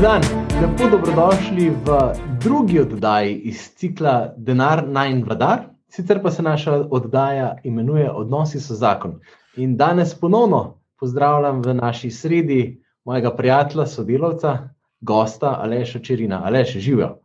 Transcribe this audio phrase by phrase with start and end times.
[0.00, 0.22] Dobro dan,
[0.62, 1.98] lepo dobrodošli v
[2.40, 5.60] drugi oddaji iz cikla Denar naj vladar.
[5.88, 9.20] Sicer pa se naša oddaja imenuje Odnosi so zakon.
[9.56, 14.58] In danes ponovno pozdravljam v naši sredi mojega prijatelja, sodelavca,
[15.00, 16.42] gosta Aleša Čerina.
[16.44, 17.18] Aleš, živijo.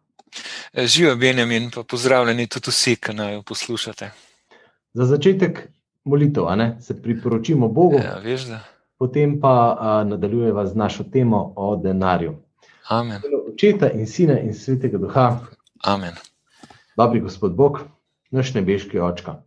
[0.85, 4.11] Živijo, Benjamin, pa pozdravljeni tudi vsi, ki naj jo poslušate.
[4.93, 5.69] Za začetek
[6.03, 6.43] molitev,
[6.79, 7.95] se priporočimo Bogu.
[8.03, 8.41] Ja, veš,
[8.99, 12.44] potem pa a, nadaljujeva z našo temo o denarju.
[12.89, 13.21] Amen.
[13.49, 15.39] Očeta in sina in svetega duha.
[15.85, 16.13] Amen.
[16.97, 17.79] Dobri gospod Bog,
[18.31, 19.41] naš nebeški očka.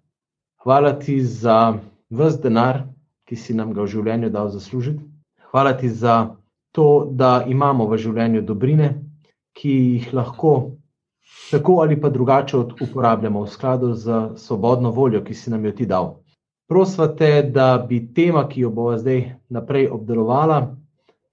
[0.63, 1.79] Hvala ti za
[2.11, 2.83] vse denar,
[3.29, 5.05] ki si nam ga v življenju dal zaslužiti.
[5.53, 6.35] Hvala ti za
[6.73, 8.91] to, da imamo v življenju dobrine,
[9.53, 10.79] ki jih lahko
[11.51, 15.87] tako ali pa drugače uporabljamo v skladu z svobodno voljo, ki si nam jo ti
[15.87, 16.17] dal.
[16.69, 20.77] Prosva te, da bi tema, ki jo bomo zdaj naprej obdelovala,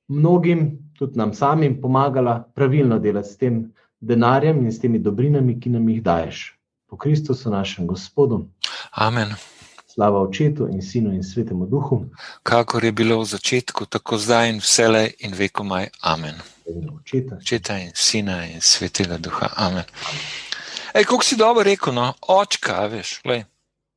[0.08, 5.70] mnogim, tudi nam samim, pomagala pravilno delati s tem denarjem in s temi dobrinami, ki
[5.70, 6.46] nam jih daješ.
[6.90, 8.46] Po Kristusu, našem Gospodu.
[8.92, 9.36] Amen.
[9.88, 12.06] Slava Očetu in Sinu in Svetemu Duhu.
[12.44, 15.88] Kakor je bilo v začetku, tako zdaj in vsele in vekomaj.
[16.04, 16.36] Amen.
[16.68, 17.36] Očeta.
[17.40, 19.50] Očeta in Sina in Svetega Duha.
[19.56, 19.84] Amen.
[20.94, 22.14] Ej, kako si dobro rekel, no?
[22.28, 23.46] očka, veš, gledaj.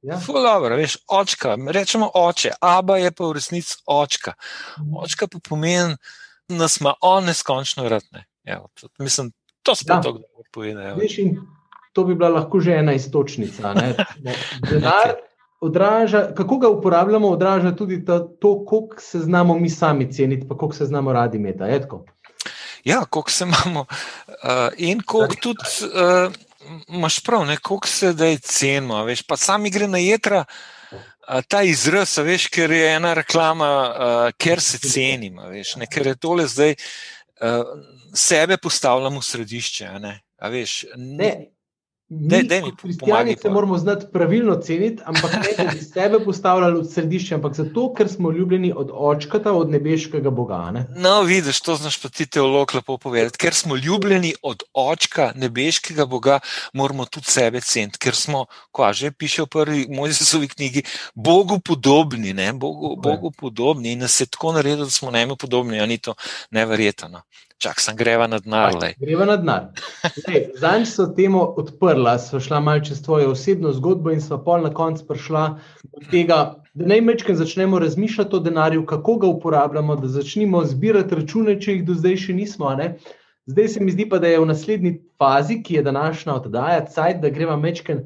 [0.03, 0.21] Ja.
[0.27, 4.33] Dobro, veš, očka, rečemo oče, aba je pa v resnici očka.
[4.79, 4.97] Mhm.
[5.03, 5.97] Očka pa pomeni,
[6.49, 8.25] da smo on neskončno radne.
[8.99, 9.33] Mislim,
[9.63, 9.95] to se ja.
[9.95, 10.75] tako dobro pove.
[11.93, 13.75] To bi bila lahko že ena istočnica.
[14.71, 15.15] Denar
[15.61, 20.57] odraža, kako ga uporabljamo, odraža tudi ta, to, koliko se znamo mi sami ceniti, pa
[20.57, 21.65] koliko se znamo radi imeti.
[22.85, 25.59] Ja, koliko se imamo uh, in koliko tudi.
[25.83, 26.33] Uh,
[26.89, 29.07] imaš prav, kako se da je cenimo.
[29.29, 30.45] Pa sami gre na jedra
[31.49, 35.49] ta izraz, veš, ker je ena reklama, uh, ker se cenimo.
[35.53, 37.75] Veš, ne, ker je tole zdaj uh,
[38.15, 39.93] sebe postavljamo v središče.
[40.01, 40.15] Ne,
[40.53, 41.33] veš, ne.
[42.11, 46.81] Mi, dej, dej kristijani, se moramo znati pravilno ceniti, ampak ne da bi sebe postavljali
[46.81, 50.71] v središče, ampak zato, ker smo ljubljeni od očkata, od nebeškega Boga.
[50.71, 50.87] Ne?
[50.97, 53.39] No, vidiš, to znaš pa ti teolog lepo povedati.
[53.39, 56.41] Ker smo ljubljeni od očka, nebeškega Boga,
[56.73, 60.83] moramo tudi sebe ceniti, ker smo, ko že piše v prvi Mojzesovi knjigi,
[61.15, 65.87] Bogu podobni, Bogu, Bogu podobni in nas je tako naredil, da smo njemu podobni, a
[65.87, 66.15] ni to
[66.51, 67.23] neverjetno.
[67.59, 68.77] Čak sem greva na denar.
[69.01, 69.65] Greva na denar.
[70.63, 74.71] Zanj so temo odprla, so šla malo čez tvojo osebno zgodbo in so pol na
[74.75, 75.43] koncu prišla
[75.83, 76.37] do tega,
[76.75, 81.83] da najmečkaj začnemo razmišljati o denarju, kako ga uporabljamo, da začnemo zbirati račune, če jih
[81.89, 82.71] do zdaj še nismo.
[82.79, 82.93] Ne?
[83.51, 87.19] Zdaj se mi zdi pa, da je v naslednji fazi, ki je današnja oddaja, cajt,
[87.25, 88.05] da greva mečken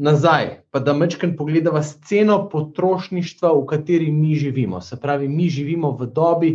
[0.00, 4.80] nazaj, pa da mečken pogledava sceno potrošništva, v kateri mi živimo.
[4.80, 6.52] Se pravi, mi živimo v dobi,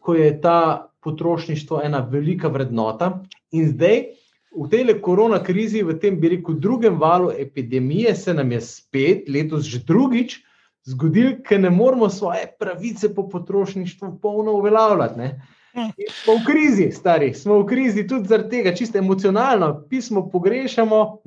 [0.00, 0.58] ko je ta
[1.06, 3.12] potrošništvo ena velika vrednota.
[3.54, 4.02] In zdaj,
[4.56, 9.28] v tej korona krizi, v tem, bi rekel, drugem valu epidemije, se nam je spet,
[9.28, 10.40] letos že drugič,
[10.86, 15.30] zgodil, ker ne moremo svoje pravice po potrošništvu polno uveljavljati.
[16.22, 21.20] Smo v krizi, stari, smo v krizi tudi zaradi tega, čisto emocionalno, pismo pogrešamo.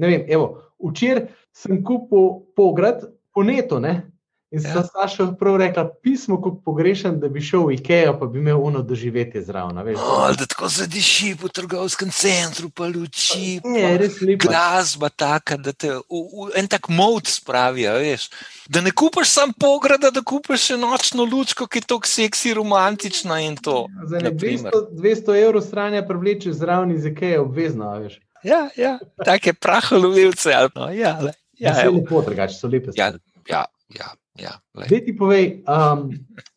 [0.80, 3.04] Včeraj sem kupil pograd
[3.36, 4.10] po netu, ne?
[4.52, 4.84] In ja.
[4.84, 8.82] Saša prav rekla, pismo, ko pogrešam, da bi šel v Ikeo, pa bi imel uno
[8.82, 9.78] doživetje zraven.
[9.78, 13.60] Oh, da tako zadiši po trgovskem centru, pa luči.
[13.78, 14.48] Je res lepo.
[14.48, 18.26] Glasba taka, da te v, v en tak mod spravi, veš.
[18.74, 23.38] Da ne kupaš samo pograda, da kupaš še nočno lučko, ki je tako seksi, romantična
[23.46, 23.84] in to.
[24.00, 28.18] Ja, za 200, 200 evrov stranja privleče zraven iz Ikea, obvezno, veš.
[28.42, 28.96] Ja, ja,
[29.26, 30.58] take praholovilce.
[30.74, 32.98] No, ja, ja, ja, ja, lepo, drugače so lepe.
[32.98, 33.12] Ja,
[33.46, 34.10] ja, ja.
[34.42, 36.10] Ja, Zdaj ti povej, um,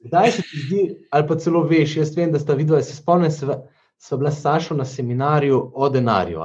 [0.06, 3.32] kdaj se ti zdi, ali pa celo veš, jaz vem, da sta videla, se spomnim,
[3.42, 3.62] da
[3.98, 6.40] so bila Saša na seminarju o denarju.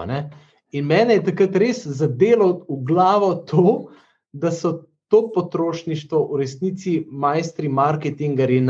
[0.71, 3.89] In mene je takrat res zadelo v glavo to,
[4.33, 8.61] da so to potrošništvo v resnici majstri marketingarji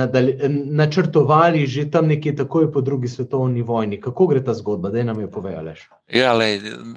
[0.51, 4.01] načrtovali že tam nekje takoj po drugi svetovni vojni.
[4.01, 5.89] Kako gre ta zgodba, da nam jo povejalaš?
[6.13, 6.35] Ja,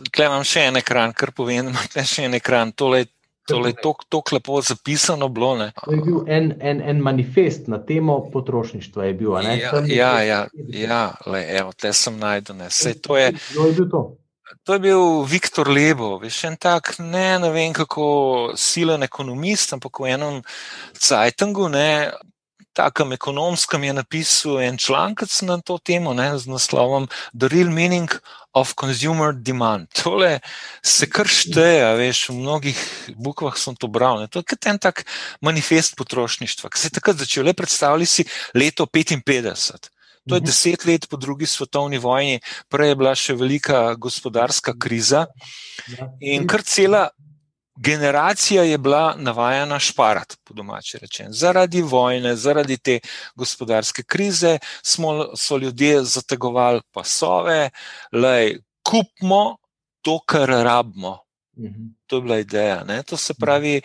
[0.04, 2.72] tukaj imam še en ekran, kar povem, imam še en ekran.
[2.72, 3.06] Tole,
[3.48, 3.74] To je
[4.08, 5.28] tako lepo zapisano.
[5.28, 9.12] Bilo, to je bil en, en, en manifest na temo potrošništva.
[9.12, 12.56] Bil, ja, ja, ja, ja le, evo, te sem najdel.
[13.02, 13.32] To je,
[13.90, 14.16] to?
[14.64, 20.02] to je bil Viktor Lebo, veš, en tak, ne, ne vem kako silen ekonomist, ampak
[20.02, 20.40] v enem
[20.98, 22.10] Cajtangu, ne,
[22.72, 27.08] takem ekonomskem je napisal en članek na to temo ne, z naslovom
[27.38, 28.10] The Real Meaning
[28.52, 29.88] of Consumer Demand.
[30.02, 30.40] Tole
[30.82, 32.78] se kar šteje, veš, v mnogih
[33.16, 34.20] bukvah sem to bral.
[34.20, 34.28] Ne.
[34.28, 35.04] To je kot en tak
[35.40, 37.46] manifest potrošništva, ki se je takrat začel.
[37.46, 39.90] Le predstavljali si leto 55.
[40.28, 45.24] To je deset let po drugi svetovni vojni, prej je bila še velika gospodarska kriza
[46.20, 47.08] in kar cela
[47.82, 51.32] generacija je bila navajena šparati, po domači rečen.
[51.32, 52.98] Zaradi vojne, zaradi te
[53.34, 57.70] gospodarske krize smo, so ljudje zategovali pasove,
[58.12, 59.56] lej, kupmo
[60.02, 61.18] to, kar rabimo.
[62.06, 62.84] To je bila ideja.
[62.84, 63.02] Ne?
[63.02, 63.80] To se pravi,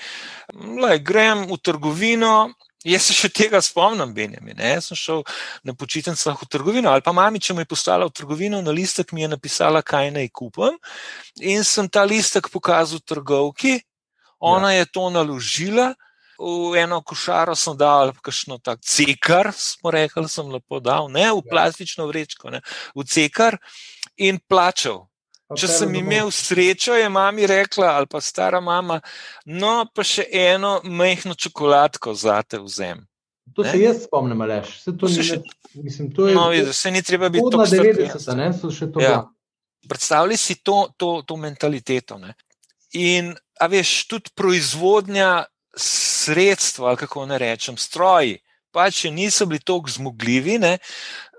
[0.81, 2.53] lej, grem v trgovino.
[2.85, 4.59] Jaz se še tega spomnim, Benjamin.
[4.61, 5.23] Jaz sem šel
[5.65, 9.09] na počitnicah v trgovino, ali pa mami, če me je poslala v trgovino, na listek
[9.15, 10.77] mi je napisala, kaj naj kupim.
[11.41, 13.79] In sem ta listek pokazal trgovki,
[14.37, 14.83] ona ja.
[14.83, 15.95] je to naložila,
[16.37, 21.41] v eno košaro sem dal, kakšno tak cekar, smo rekli, sem lepo dal, ne v
[21.41, 21.49] ja.
[21.49, 22.61] plastično vrečko, ne,
[22.93, 23.57] v cekar
[24.19, 25.07] in plačal.
[25.53, 28.97] Če sem imel srečo, je mami rekla, ali pa stara mama,
[29.45, 33.03] no, pa še eno majhno čokoladko za te vzem.
[33.53, 33.69] To ne?
[33.69, 34.71] se jaz spomnim, lež.
[34.81, 35.37] Se to, to, še,
[35.77, 39.03] mislim, to je, no, vidiš, se ni treba biti tako 90, ne, so še to.
[39.03, 39.19] Ja.
[39.85, 42.17] Predstavljaj si to, to, to mentaliteto.
[42.17, 42.33] Ne?
[42.97, 45.45] In, a veš, tudi proizvodnja
[45.77, 48.39] sredstva, ali kako ne rečem, stroji,
[48.73, 50.73] pa če niso bili tako zmogljivi, ne,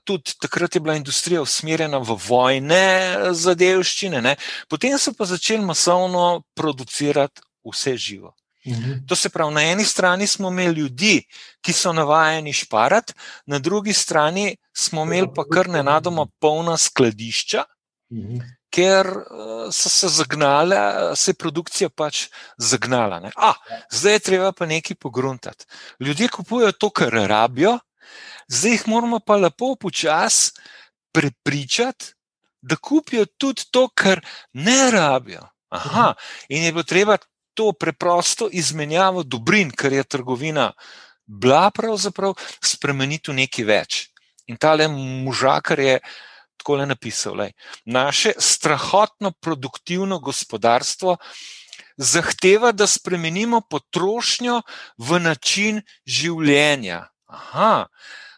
[0.07, 2.87] tudi takrat je bila industrija usmerjena v vojne
[3.35, 4.37] zadevščine, ne?
[4.71, 8.35] potem so pa začeli masovno producirati vse živo.
[8.67, 9.07] Mhm.
[9.07, 11.23] To se pravi, na eni strani smo imeli ljudi,
[11.63, 13.15] ki so navajeni šparati,
[13.47, 17.65] na drugi strani smo imeli pa kar nenadoma polna skladišča,
[18.13, 18.41] mhm.
[18.71, 19.07] ker
[19.73, 20.77] so se zagnale,
[21.17, 22.27] se je produkcija pač
[22.59, 23.31] zagnala.
[23.37, 23.55] A,
[23.91, 25.65] zdaj je treba pa nekaj pogruntati.
[26.01, 27.79] Ljudje kupujejo to, kar rabijo,
[28.49, 30.53] zdaj jih moramo pa lepo počasi
[31.13, 32.13] prepričati,
[32.61, 34.21] da kupijo tudi to, kar
[34.53, 35.49] ne rabijo.
[35.69, 36.15] Aha,
[36.49, 37.17] in je bilo treba
[37.55, 40.73] to preprosto izmenjavo dobrin, kar je trgovina
[41.27, 44.01] bila, pravzaprav spremeniti v nekaj več.
[44.47, 45.99] In ta le možakar je
[46.57, 47.53] tako le napisal: lej,
[47.85, 51.17] Naše strahotno produktivno gospodarstvo
[51.97, 54.63] zahteva, da spremenimo potrošnjo
[54.99, 57.07] v način življenja.
[57.27, 57.87] Aha,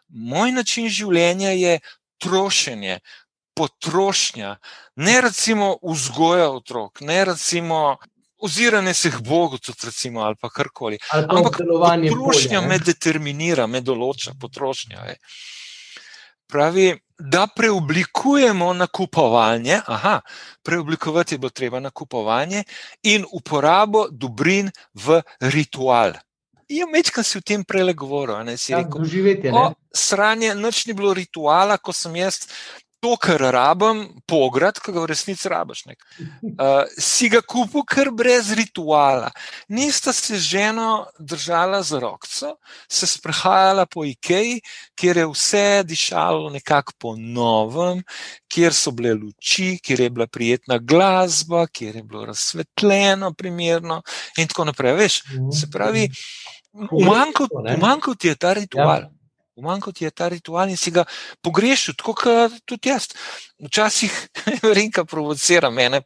[0.08, 1.78] moj način življenja je
[2.19, 2.99] trošenje,
[3.55, 4.56] potrošnja,
[4.96, 7.96] ne recimo vzgoja otrok, ne recimo
[8.38, 10.99] oziranje se k Bogu, tudi recimo, ali pa karkoli.
[11.12, 15.05] Ampak potrošnja me determinira, me določa potrošnja.
[15.10, 15.16] Je.
[16.49, 20.20] Pravi, da preoblikujemo nakupovanje, aha,
[20.62, 22.62] preoblikovati bilo treba nakupovanje
[23.02, 26.14] in uporabo dobrin v ritual.
[26.69, 28.37] Ja, Mečkam si o tem prej govoril.
[28.44, 32.44] Ne, ja, rekel, doživetje, o, sranje, noč ni bilo rituala, ko sem jaz
[33.00, 35.85] to, kar rabim, pograd, ki ga v resnici rabiš.
[35.87, 39.31] Uh, si ga kupil kar brez rituala.
[39.70, 42.56] Nista se ženo držala za rokco,
[42.91, 44.61] se sprehajala po Ikeji,
[44.99, 48.03] kjer je vse dišalo nekako po novem,
[48.50, 54.03] kjer so bile luči, kjer je bila prijetna glasba, kjer je bilo razsvetljeno, primerno
[54.38, 54.99] in tako naprej.
[54.99, 55.23] Veš,
[55.61, 56.09] se pravi.
[56.90, 59.00] Umanjkal ti je ta ritual.
[59.06, 59.10] Ja.
[59.58, 61.04] Umanjkal ti je ta ritual in si ga
[61.42, 63.08] pogrešil, tako kot tudi jaz.
[63.58, 64.14] Včasih
[64.76, 66.02] rinka provocira mene,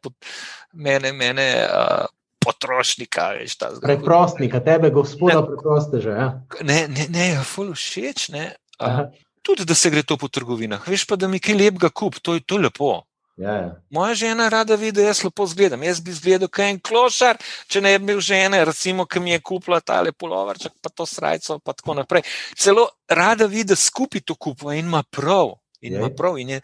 [0.73, 2.07] mene, mene uh,
[2.41, 3.29] potrošnika.
[3.41, 6.17] Veš, Preprostnika, tebe, gospoda, preproste že.
[6.17, 6.31] Ja.
[6.65, 8.31] Ne, ne, ne, ful všeč.
[8.33, 8.55] Ne.
[8.81, 9.05] Uh,
[9.45, 10.89] tudi da se gre to po trgovinah.
[10.89, 13.03] Veš pa, da mi kaj lepega kup, to je to lepo.
[13.37, 13.69] Ja, ja.
[13.91, 15.83] Moja žena rada vidi, da jaz lepo izgledam.
[15.83, 19.41] Jaz bi izgledal kot en klošar, če ne bi bil žene, recimo, ki mi je
[19.41, 22.27] kupila ta lepovarček, pa to srajco, pa tako naprej.
[22.59, 25.57] Celo rada vidi, da skupaj to kupuje in ima prav.
[25.81, 26.61] In ima prav in je,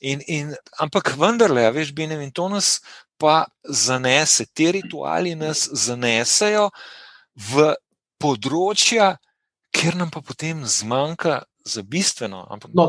[0.00, 2.76] in, in, ampak vendarle, veš, bi ne vem, to nas
[3.18, 6.68] pa zanese, ti rituali nas zanesejo
[7.50, 7.72] v
[8.22, 9.16] področja,
[9.72, 12.46] kjer nam pa potem zmanjka za bistveno.
[12.50, 12.88] Ampak, no,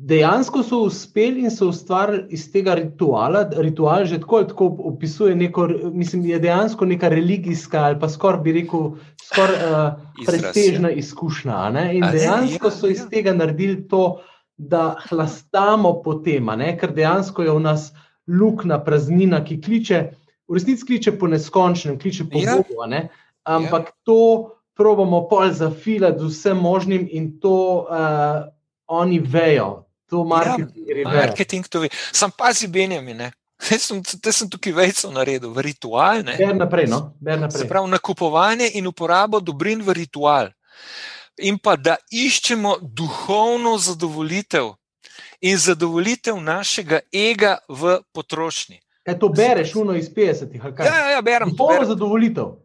[0.00, 3.44] dejansko so uspeli in so ustvarili iz tega rituala.
[3.56, 8.52] Ritual že tako, tako opisuje, neko, mislim, je dejansko neka religijska ali pa skoraj bi
[8.52, 8.90] rekel,
[9.24, 11.90] skoraj uh, pretežna izkušnja.
[11.92, 14.20] In dejansko so iz tega naredili to,
[14.60, 16.48] da hlastamo po tem,
[16.80, 17.92] ker dejansko je v nas
[18.28, 20.00] luknja, praznina, ki kliče,
[20.48, 22.58] v resnici kliče po neskončnem, kliče po ja.
[22.58, 22.84] Bogu.
[23.48, 23.92] Ampak ja.
[24.04, 24.20] to
[24.80, 28.48] probamo pol zafilati z vsem možnim in to uh,
[28.86, 29.84] oni vejo.
[30.10, 31.88] To marketing, ja, marketing to ve.
[32.12, 33.20] Sam pazi, Benjamin.
[33.70, 34.00] Jaz sem,
[34.32, 36.24] sem tukaj vejco naredil, v ritual.
[36.24, 37.12] Ber naprej, no?
[37.20, 37.60] Ber naprej.
[37.60, 40.48] Se pravi, nakupovanje in uporabo dobrin v ritual.
[41.44, 44.72] In pa da iščemo duhovno zadovoljitev
[45.44, 48.80] in zadovoljitev našega ega v potrošnji.
[49.04, 50.64] Kaj to bereš, uno iz 50-ih?
[50.64, 51.52] Ja, ja, ja, berem.
[51.52, 52.56] Duhovno zadovoljitev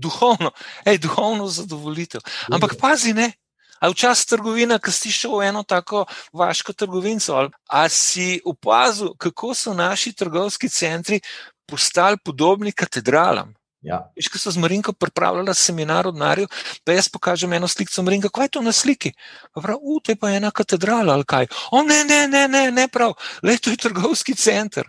[0.00, 0.50] duhovno,
[0.84, 2.24] ej, duhovno zadovoljitev.
[2.48, 3.32] Ampak pazi, ne,
[3.80, 6.04] A včasih trgovina, ki si šel v eno tako
[6.36, 11.20] vaško trgovinco, ali a si opazil, kako so naši trgovski centri
[11.64, 13.54] postali podobni katedralam?
[13.80, 14.02] Ja.
[14.12, 16.48] Veš, ko so z Marinko pripravljali seminar od Narju,
[16.84, 19.14] pa jaz pokažem eno sliko Marinka, kaj je to na sliki?
[19.56, 21.48] Prav, u, to je pa ena katedrala ali kaj.
[21.72, 24.84] O, ne, ne, ne, ne, ne prav, le to je trgovski center.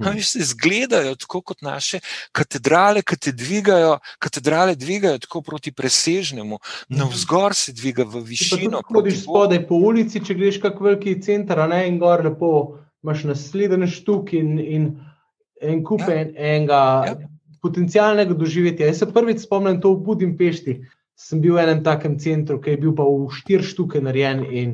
[0.00, 2.00] A Veš, se zgledajo tako kot naše
[2.32, 8.80] katedrale, ki te dvigajo, katedrale dvigajo tako proti presežnemu, navzgor se dviga v Če višino.
[8.82, 12.78] tudi hodiš spodaj po ulici, če greš kak veliki center, a ne in gor lepo
[13.04, 14.90] imaš naslednji štuk in, in
[15.60, 16.14] en kup Ja.
[16.20, 17.14] en, enega ja.
[17.62, 18.86] potencialnega doživetja.
[18.86, 20.80] Jaz se prvič spomnim to v Budimpešti.
[21.20, 24.70] Sem bil v enem takem centru, ki je bil pa v štiri štuke narejen in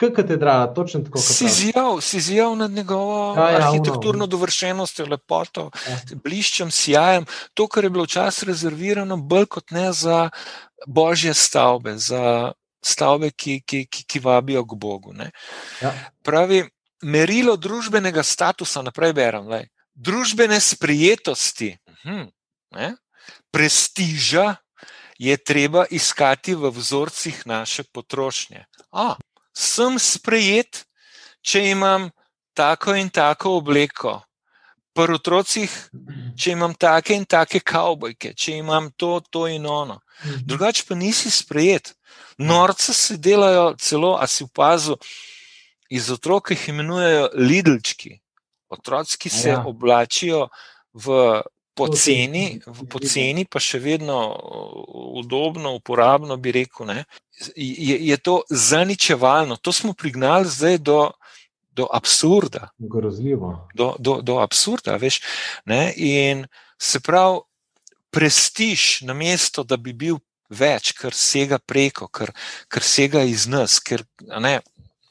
[0.00, 4.26] kot katedrala, točno tako Si zjel, si zjel nad njegovo Ja, ja, arhitekturno ono.
[4.26, 5.98] dovršenostjo, lepoto, Ja.
[6.24, 7.24] bliščem, sijajem.
[7.54, 10.30] To, kar je bilo včasih rezervirano, bolj kot ne za
[10.86, 15.12] božje stavbe, za stavbe, ki, ki, ki, ki vabijo k Bogu.
[15.12, 15.30] Ne.
[15.82, 15.94] Ja.
[16.22, 16.64] Pravi,
[17.02, 22.28] merilo družbenega statusa, naprej berem, lej, družbene sprijetosti, hm,
[22.70, 22.94] ne,
[23.50, 24.56] prestiža
[25.18, 28.64] je treba iskati v vzorcih naše potrošnje.
[28.92, 29.14] A,
[29.56, 30.84] sem sprejet,
[31.40, 32.10] če imam
[32.56, 34.20] tako in tako obleko.
[34.96, 35.72] Pri otrocih,
[36.40, 39.98] če imam take in take kavbojke, če imam to, to in ono.
[40.48, 41.92] Drugače pa nisi sprejet.
[42.38, 44.96] Norce se delajo celo, a si opazil,
[45.92, 48.16] iz otrok jih imenujejo lidlčki.
[48.72, 49.62] Otroci, ki se Ja.
[49.66, 50.48] oblačijo
[50.92, 51.42] v
[51.76, 52.58] Poceni.
[52.58, 56.88] poceni, v poceni, pa še vedno uh, udobno, uporabno, bi rekel.
[56.88, 57.04] Ne,
[57.56, 59.58] je, je to zaničevalno.
[59.60, 61.10] To smo prignali zdaj do,
[61.76, 63.68] do absurda Grozljivo.
[63.74, 64.96] do, do, do absurda.
[64.96, 65.20] Veš,
[65.68, 65.92] ne?
[65.96, 66.46] in
[66.80, 67.44] se pravi,
[68.10, 70.16] prestiž, na mesto, da bi bil
[70.48, 72.32] več, kar sega preko, kar,
[72.72, 73.76] kar sega iz nas.
[73.84, 74.06] Ker,
[74.40, 74.60] ne,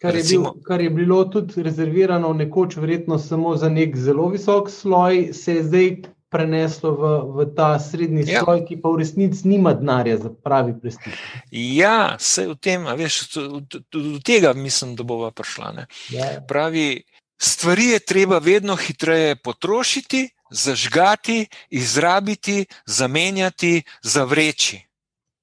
[0.01, 4.69] Kar je, bil, kar je bilo tudi rezervirano nekoč verjetno samo za nek zelo visok
[4.69, 5.87] sloj, se je zdaj
[6.29, 7.03] preneslo v,
[7.35, 8.41] v ta srednji Ja.
[8.43, 11.13] sloj, ki pa v resnici nima denarja za pravi prestiž.
[11.51, 15.71] ja, se v tem, veš, do, do, tega mislim, da bova prišla.
[15.71, 15.85] Ne?
[16.09, 16.41] Ja.
[16.47, 17.03] Pravi,
[17.37, 24.81] stvari je treba vedno hitreje potrošiti, zažgati, izrabiti, zamenjati, zavreči.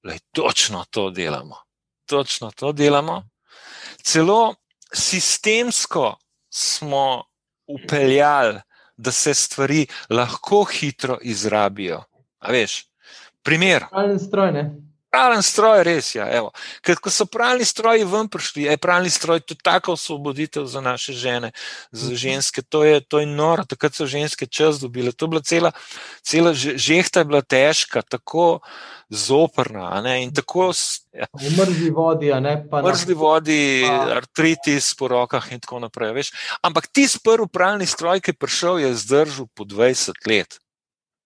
[0.03, 1.55] Lej, točno to delamo.
[2.05, 3.23] Točno to delamo.
[4.03, 4.55] Celo
[4.93, 6.17] sistemsko
[6.49, 7.23] smo
[7.67, 8.59] upeljali,
[8.97, 12.03] da se stvari lahko hitro izrabijo.
[12.39, 12.85] A veš,
[13.43, 13.85] primer.
[14.27, 14.71] Stroj, ne?
[15.13, 16.25] Pralen stroj, res je.
[16.25, 16.41] Ja,
[16.81, 21.13] Ker ko so pralni stroji ven prišli, je pralni stroj tudi tako osvoboditev za naše
[21.13, 21.51] žene,
[21.91, 22.15] za Mhm.
[22.15, 22.61] ženske.
[22.63, 25.11] To je, to je noro, takrat so ženske čas dobile.
[25.11, 25.71] To je bila cela,
[26.23, 28.59] cela že- žehta, je bila težka, tako
[29.07, 30.01] zoprna.
[30.01, 30.73] ne, In tako
[31.13, 35.79] ja, V mrzli vodi, a ne pa mrzli vodi, Pa- artritis po rokah in tako
[35.79, 36.11] naprej.
[36.11, 36.27] Veš.
[36.59, 40.57] Ampak tisti prvi pralni stroj, ki je prišel, je zdržal po 20 let.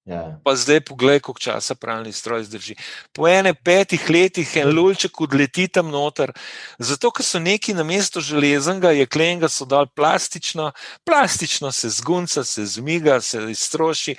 [0.08, 0.40] Ja.
[0.44, 2.78] Pa zdaj poglej, koliko časa pralni stroj zdrži.
[3.12, 6.32] Po ene petih letih en lulček odleti tam noter,
[6.80, 10.72] zato ker so neki na mesto železnega, jeklenega so dal plastično,
[11.04, 14.16] plastično se zgunca, se zmiga, se izstroši.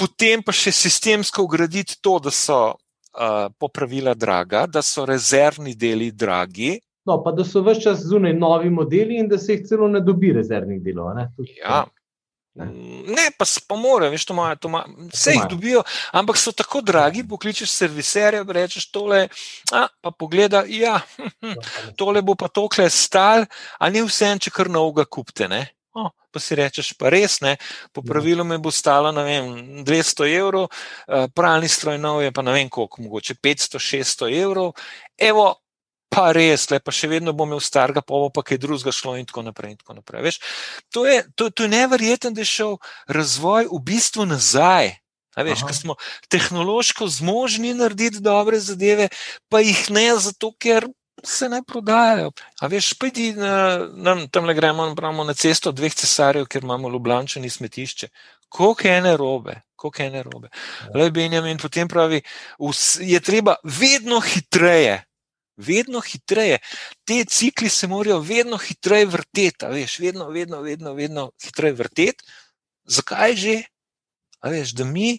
[0.00, 6.08] Potem pa še sistemsko ugraditi to, da so uh, popravila draga, da so rezervni deli
[6.08, 6.78] dragi.
[7.06, 10.00] No, pa da so vse čas zunaj novi modeli in da se jih celo ne
[10.00, 11.12] dobi rezervnih delov.
[11.20, 11.28] Ne?
[11.36, 11.60] Tudi.
[11.60, 11.84] Ja.
[12.56, 12.66] Ne.
[13.06, 15.82] Ne, pa spomore, veš, to imajo, to imajo, vse jih dobijo,
[16.16, 19.26] ampak so tako dragi, pokličeš serviserja, rečeš tole,
[19.76, 21.56] a, pa pogleda, ja, hm, hm,
[22.00, 23.44] tole bo pa tokle stal,
[23.78, 25.50] a ni vse, če kar novega kupite.
[25.52, 25.66] Ne?
[25.96, 27.56] O, pa si rečeš, pa res ne,
[27.92, 28.08] po Ja.
[28.12, 30.66] pravilu me bo stalo vem, 200 evrov,
[31.08, 34.72] eh, pralni stroj nov je pa ne vem koliko, mogoče 500-600 evrov.
[35.18, 35.54] Evo,
[36.16, 39.16] pa res, le pa še vedno bom imel starega, pa bo pa kaj drugega šlo
[39.20, 39.76] in tako naprej.
[39.76, 40.24] In tako naprej.
[40.24, 40.38] Veš,
[40.88, 42.78] to, je, to, to je neverjetno, da je šel
[43.12, 44.96] razvoj v bistvu nazaj.
[45.36, 45.94] A Veš, ker smo
[46.32, 49.10] tehnološko zmožni narediti dobre zadeve,
[49.52, 50.88] pa jih ne, zato ker
[51.24, 52.30] se ne prodajajo.
[52.60, 56.88] A veš, pojdi na, na, tam le gremo pravimo, na cesto dveh cesarjev, ker imamo
[56.88, 58.08] Ljubljančani smetišče.
[58.48, 60.48] Koliko je ene robe, koliko je ene robe.
[60.94, 62.22] Le Benjamin potem pravi,
[62.60, 65.02] vs, je treba vedno hitreje.
[65.56, 66.58] Vedno hitreje.
[67.04, 72.24] Te cikli se morajo vedno hitreje vrteti, veš, vedno, vedno, vedno, vedno hitreje vrteti.
[72.84, 73.56] Zakaj že?
[74.40, 75.18] A veš, da mi,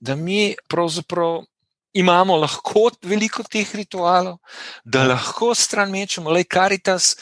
[0.00, 1.44] da mi pravzaprav
[1.92, 4.38] imamo lahko veliko teh ritualov,
[4.84, 7.16] da lahko stran mečemo, le Karitas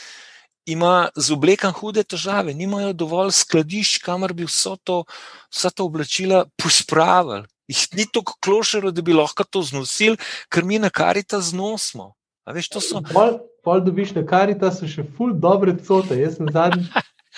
[0.66, 5.02] ima z oblekom hude težave, nimajo dovolj skladišč, kamor bi vso to,
[5.50, 7.46] vsa ta oblačila pospravili.
[7.70, 10.18] Jih ni toliko klošero, da bi lahko to znosili,
[10.50, 12.14] ker mi na Karitas znosimo.
[12.44, 13.02] A veš, to so.
[13.12, 16.16] Pol, pol dobiš na karitasu še ful dobre cote.
[16.18, 16.88] Jaz sem zadnji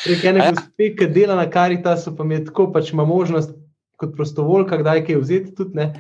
[0.04, 0.52] prek ene Ja.
[0.54, 3.54] gospe, ki dela na karitasu, pa mi je tako pač ima možnost
[4.00, 5.76] kot prostovoljka, kdaj kaj vzeti tudi.
[5.78, 5.92] Ne.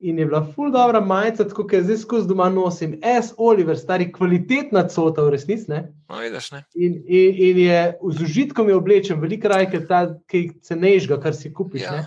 [0.00, 2.94] In je bila ful dobra majica, tako da zdaj skozi doma nosim.
[3.04, 3.34] S.
[3.36, 5.68] Oliver, stari kvalitetna cota v resnici.
[5.68, 5.92] ne.
[6.08, 6.62] No, vidiš, ne?
[6.74, 11.52] In, in, in je z užitkom je oblečen, veliko raje, ta, ki cenejšega, kar si
[11.52, 11.82] kupiš.
[11.82, 11.94] Ja.
[11.94, 12.06] Ja.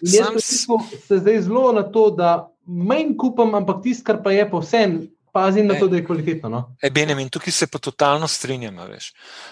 [0.00, 2.30] In jaz Sam rekel, se zdaj zelo na to, da
[2.64, 4.96] manj kupam, ampak tisto, kar pa je, pa vsem
[5.34, 5.80] pazim na Ej.
[5.80, 6.48] to, da je kvalitetno.
[6.48, 6.60] No?
[6.78, 8.76] E, Benjamin, tukaj se pa totalno strinjam.
[8.86, 9.10] Veš.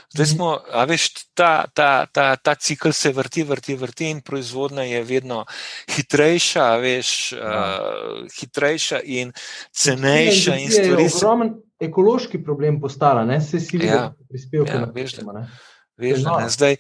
[0.09, 0.31] Zdaj Mhm.
[0.31, 1.03] smo, a veš,
[1.35, 5.45] ta, ta, ta, ta cikl se vrti, vrti, vrti in proizvodnja je vedno
[5.89, 7.41] hitrejša, veš, Ja.
[7.43, 9.33] uh, hitrejša in
[9.73, 10.55] cenejša.
[10.55, 14.15] In je se ogromen ekološki problem postala, ne se si Ja.
[14.29, 15.49] prispevke Ja, na veš, da- temo, ne.
[15.97, 16.43] Veš, da noro.
[16.43, 16.51] ne.
[16.51, 16.77] Zdaj,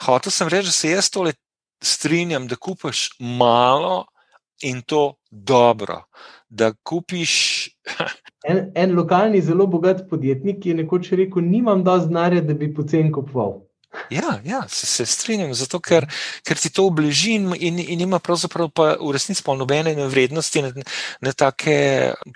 [0.00, 1.32] hotel sem reči, da se jaz tole
[1.82, 4.06] strinjam, da kupiš malo
[4.62, 6.04] in to dobro.
[6.54, 7.32] Da kupiš,
[8.44, 13.12] En, en lokalni, zelo bogat podjetnik je nekoč rekel: Nimam dovolj denarja, da bi poceni
[13.12, 13.62] kupoval.
[14.10, 16.06] ja, ja se, se strinjam, zato ker,
[16.44, 20.08] ker ti to obleži in, in, in ima pravzaprav pa v resnici pa nobene ne
[20.10, 20.84] vrednosti, ne,
[21.20, 21.76] ne take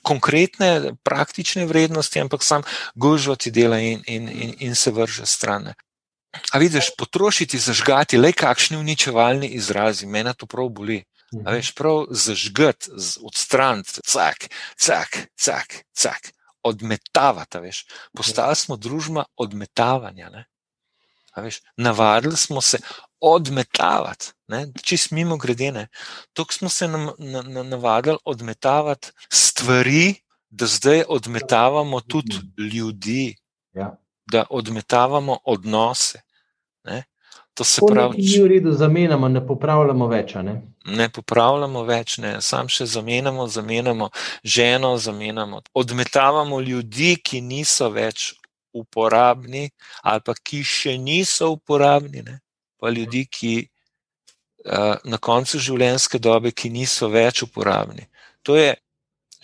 [0.07, 2.63] konkretne, praktične vrednosti, ampak sam
[2.95, 5.69] gužva ti dela in, in, in, in se vrže stran.
[5.71, 5.75] ne.
[6.53, 11.03] A vidiš, potrošiti, zažgati, le kakšni uničevalni izrazi, mene to prav boli.
[11.45, 12.91] A veš, prav zažgati,
[13.23, 16.33] odstraniti, cak, cak, cak, cak,
[16.63, 17.59] odmetavati.
[17.59, 17.85] Veš.
[18.17, 20.31] Postali smo družba odmetavanja.
[20.31, 20.45] Ne?
[21.35, 22.79] A Veš, navadili smo se
[23.21, 24.67] odmetavati, ne?
[24.83, 25.87] čist mimo grede.
[26.33, 30.15] Tako smo se nam, na, na, navadili odmetavati stvari,
[30.51, 32.41] da zdaj odmetavamo tudi
[32.73, 33.37] ljudi,
[33.75, 33.97] Ja.
[34.27, 36.21] da odmetavamo odnose.
[36.85, 37.05] Ne?
[37.55, 40.35] To se To pravi, nekaj ni v redu, zamenjamo, ne popravljamo več.
[40.35, 40.63] Ne?
[40.97, 44.11] Ne popravljamo več, ne, sam še zamenjamo, zamenjamo
[44.45, 45.63] ženo, zamenjamo.
[45.75, 48.33] Odmetavamo ljudi, ki niso več
[48.77, 49.69] uporabni,
[50.03, 52.39] ali pa ki še niso uporabni, ne,
[52.81, 58.09] pa ljudi, ki uh, na koncu življenjske dobe, ki niso več uporabni.
[58.47, 58.75] To je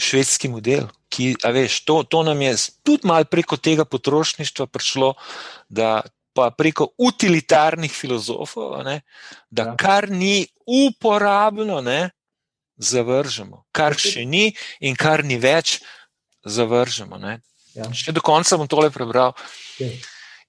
[0.00, 0.88] švedski model.
[1.14, 5.12] Ki, veš, to, to nam je tudi malo preko tega potrošništva prišlo,
[5.68, 6.02] da
[6.34, 9.00] pa preko utilitarnih filozofov, ne,
[9.50, 9.68] da Ja.
[9.68, 9.76] ja.
[9.76, 12.10] kar ni uporabno, ne,
[12.76, 13.64] zavržemo.
[13.72, 15.78] Kar še ni in kar ni več,
[16.44, 17.18] zavržemo.
[17.18, 17.40] Ne.
[17.74, 17.86] Ja.
[17.92, 19.32] Še do konca bom tole prebral.
[19.78, 19.88] Ja.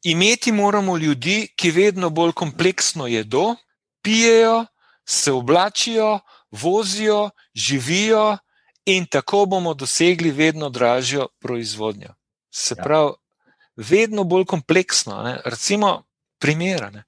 [0.03, 3.55] Imeti moramo ljudi, ki vedno bolj kompleksno jedo,
[4.01, 4.65] pijejo,
[5.05, 6.19] se oblačijo,
[6.51, 8.37] vozijo, živijo,
[8.85, 12.13] in tako bomo dosegli vedno dražjo proizvodnjo.
[12.53, 12.83] Se Ja.
[12.83, 13.11] pravi,
[13.75, 15.21] vedno bolj kompleksno.
[15.23, 15.37] Ne?
[15.45, 16.03] Recimo,
[16.39, 17.03] primere ne?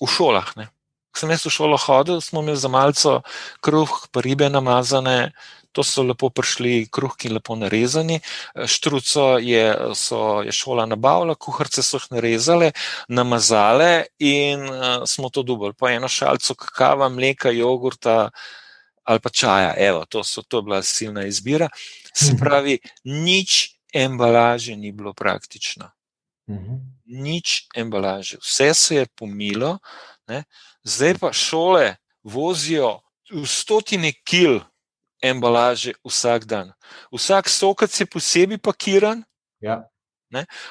[0.00, 0.54] v šolah.
[0.56, 0.68] Ne?
[1.14, 3.20] Ko sem jaz v šolo hodil, smo imeli za malce
[3.62, 5.34] kruh, pa ribe namazane.
[5.74, 8.20] To so lepo prišli, kruhki lepo narezani,
[8.54, 9.64] štruco je,
[9.98, 12.68] so, je šola nabavila, kuharice so jih narezale,
[13.10, 15.74] namazale in uh, smo to dubali.
[15.74, 18.30] Po eno šalco kakava, mleka, jogurta
[19.02, 19.74] ali pa čaja.
[19.74, 21.68] Evo, to, so, to je bila silna izbira.
[22.14, 25.90] Se pravi, nič embalaže ni bilo praktično.
[26.48, 26.80] Mhm.
[27.04, 28.36] Nič embalaže.
[28.40, 29.78] Vse se je pomilo,
[30.28, 30.44] ne?
[30.84, 34.60] zdaj pa šole vozijo v stotine kil
[35.22, 36.72] embalaže vsak dan.
[37.12, 39.24] Vsak sokac je posebej pakiran,
[39.60, 39.88] Ja.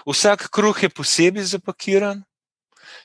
[0.05, 2.23] vsak kruh je posebej zapakiran.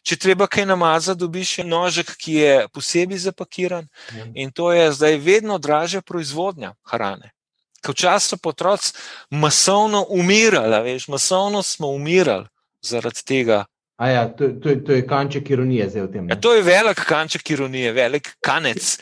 [0.02, 3.88] Če treba kaj namazati, dobiš še nožek, ki je posebej zapakiran.
[4.12, 4.24] Ja.
[4.34, 7.32] In to je zdaj vedno dražja proizvodnja hrane.
[7.80, 8.92] Ker včasih so potroci
[9.30, 12.48] masovno umirali, a veš, masovno smo umirali
[12.82, 13.64] zaradi tega.
[13.98, 16.28] A ja, to, to, to je kanček ironije zdaj v tem.
[16.28, 16.40] Ja, ne.
[16.40, 18.98] to je velik kanček ironije, velik kanec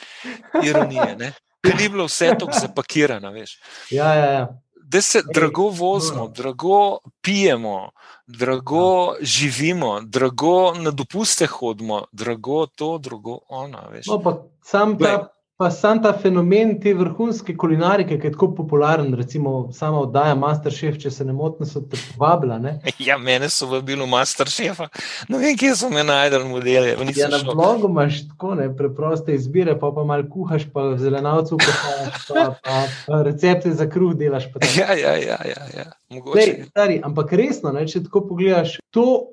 [0.65, 1.17] ironije.
[1.19, 1.33] ne.
[1.67, 3.33] Ker ni bilo vse tako zapakirano.
[3.33, 3.59] Veš.
[3.91, 4.47] Ja, ja, ja.
[4.87, 7.91] Da se drago vozimo, drago pijemo,
[8.27, 13.89] drago živimo, drago na dopuste hodimo, drago to, drago ono.
[13.93, 14.07] Veš.
[14.07, 19.71] No, sam ta, pa sam ta fenomen te vrhunske kulinarike, ki je tako popularen, recimo
[19.73, 22.59] sama oddaja Masterchef, če se ne motim, so te povabila.
[22.61, 22.75] Ne?
[23.07, 24.89] Ja, mene so vabili v Masterchefa.
[25.33, 26.91] Ne vem, kje so me najdel modele.
[26.93, 27.55] Ja, nisem na šel.
[27.55, 32.45] blogu imaš tako ne, preproste izbire, pa pa malo kuhaš, pa v zelenavcu kuhaš, pa,
[32.61, 34.51] pa, pa recepte za kruh delaš.
[34.77, 35.87] Ja, ja, ja, ja, ja.
[36.11, 36.53] Lej, mogoče.
[36.69, 39.33] stari, ampak resno, ne, če tako pogledaš, to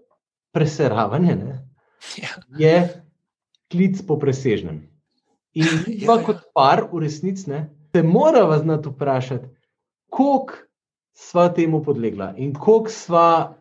[0.56, 1.60] preseravanje ne,
[2.20, 2.28] Ja.
[2.60, 3.04] je
[3.72, 4.93] klic po presežnem.
[5.54, 5.66] In
[6.02, 6.26] Ja, pa ja.
[6.26, 9.50] kot par, v resnici, ne, se moramo znati vprašati,
[10.10, 10.64] koliko
[11.14, 13.58] sva temu podlegla in koliko, sva,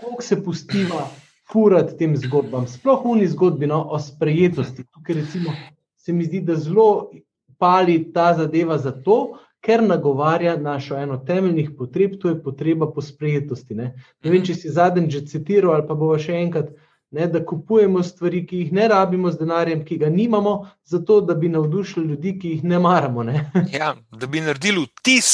[0.00, 1.08] koliko se pustiva
[1.52, 4.84] furati tem zgodbam, sploh v uni zgodbi no, o sprejetosti.
[4.92, 5.52] Tukaj recimo,
[5.96, 7.10] se mi zdi, da zelo
[7.58, 13.74] pali ta zadeva zato, ker nagovarja našo eno temeljnih potreb, to je potreba po sprejetosti.
[13.74, 16.74] Ne, ne vem, če si zadnjič že citiral ali pa bo še enkrat.
[17.14, 21.34] Ne, da kupujemo stvari, ki jih ne rabimo z denarjem, ki ga nimamo, zato da
[21.38, 23.22] bi navdušili ljudi, ki jih ne maramo.
[23.22, 23.50] Ne?
[23.78, 25.28] Ja, da bi naredili vtis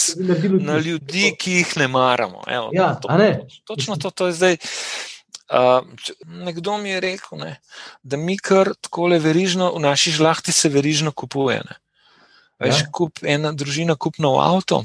[0.61, 2.43] na ljudi, ki jih ne maramo.
[2.47, 3.47] Evo, ja, to, ne?
[3.65, 4.57] Točno to, to je zdaj.
[5.51, 5.87] Uh,
[6.45, 7.57] nekdo mi je rekel, ne,
[8.03, 11.63] da mi kar tako le verižno, v naši žlahti se verižno kupuje.
[11.65, 11.81] Ne.
[12.61, 12.91] Veš, ja.
[12.93, 14.85] kup, ena družina kup nov avto.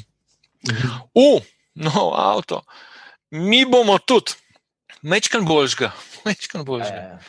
[0.72, 0.96] Mhm.
[1.14, 1.44] Uh,
[1.76, 2.64] nov avto.
[3.36, 4.40] Mi bomo tudi,
[5.06, 5.92] mečkan boljšega
[6.26, 7.20] mečkan ja.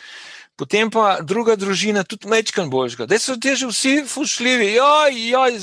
[0.57, 3.07] Potem pa druga družina, tudi mečkan boljšega.
[3.07, 5.59] Da so ti že vsi fušljivi, joj, joj,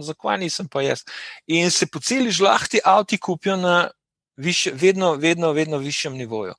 [0.00, 1.04] zakva nisem pa jaz.
[1.46, 3.90] In se po celi žlahti avti kupijo na
[4.36, 6.54] više, vedno, vedno, vedno višjem nivoju.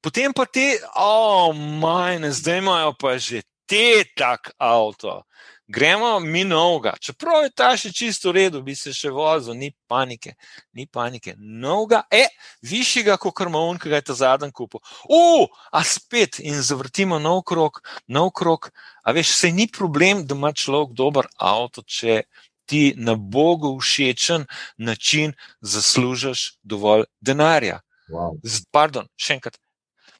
[0.00, 5.22] Potem pa te, o, oh, majne, zdaj imajo pa že te tak avto
[5.68, 6.94] gremo mi novega.
[7.00, 10.34] Čeprav je ta še čisto v redu, bi se še vozil, ni panike,
[10.72, 11.34] ni panike.
[11.38, 12.24] Novega, e,
[12.64, 14.80] višjega, kot krmovn, ki ga je ta zadnji kupil.
[15.04, 18.72] Uf, a spet in zavrtimo nov krok, nov krok.
[19.04, 22.24] A veš, se ni problem, da ima človek dober avto, če
[22.68, 24.44] ti na Bogu všečen
[24.76, 27.80] način zaslužiš dovolj denarja.
[28.12, 28.36] Wow.
[28.72, 29.56] Pardon, še enkrat,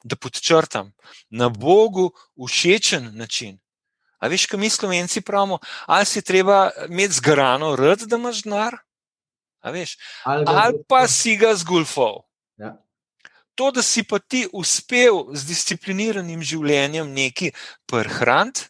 [0.05, 0.93] da podčrtam,
[1.29, 3.59] na Bogu všečen način.
[4.19, 8.77] A veš, kaj mi slovenci pravimo, ali si treba imeti zgrano rud, da imaš denar?
[10.23, 12.21] Ali, ali pa si ga zgulfal.
[12.59, 12.75] Ja.
[13.55, 17.51] To, da si pa ti uspel z discipliniranim življenjem nekaj
[17.87, 18.69] prehraniti,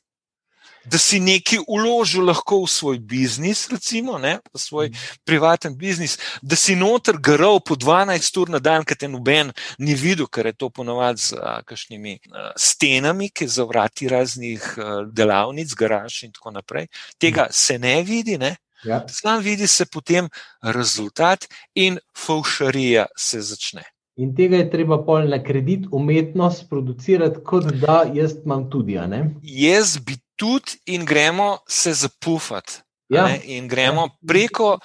[0.86, 5.20] da si nekaj uložil lahko v svoj biznis, recimo, ne, v svoj mm.
[5.26, 9.96] privaten biznis, da si noter grl po 12 ur na dan, ker te noben ni
[9.96, 12.18] videl, ker je to ponovadi z kakšnimi
[12.58, 14.66] stenami, ki zavrati raznih
[15.12, 16.90] delavnic, garaž in tako naprej.
[17.20, 17.54] Tega mm.
[17.54, 18.56] se ne vidi, ne.
[18.84, 19.04] Ja.
[19.12, 20.30] Sam vidi se potem
[20.64, 23.84] rezultat in faušarija se začne.
[24.20, 28.98] In tega je treba pol na kredit umetnost producirati, kot da jaz imam tudi.
[29.42, 32.82] Jaz bi tudi in gremo se zapufati.
[33.10, 33.28] Ja.
[33.44, 34.16] In gremo ja.
[34.28, 34.80] preko,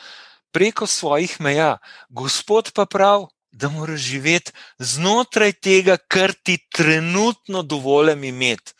[0.50, 1.78] preko svojih meja.
[2.08, 8.72] Gospod pa pravi, da moraš živeti znotraj tega, kar ti trenutno dovolim imeti.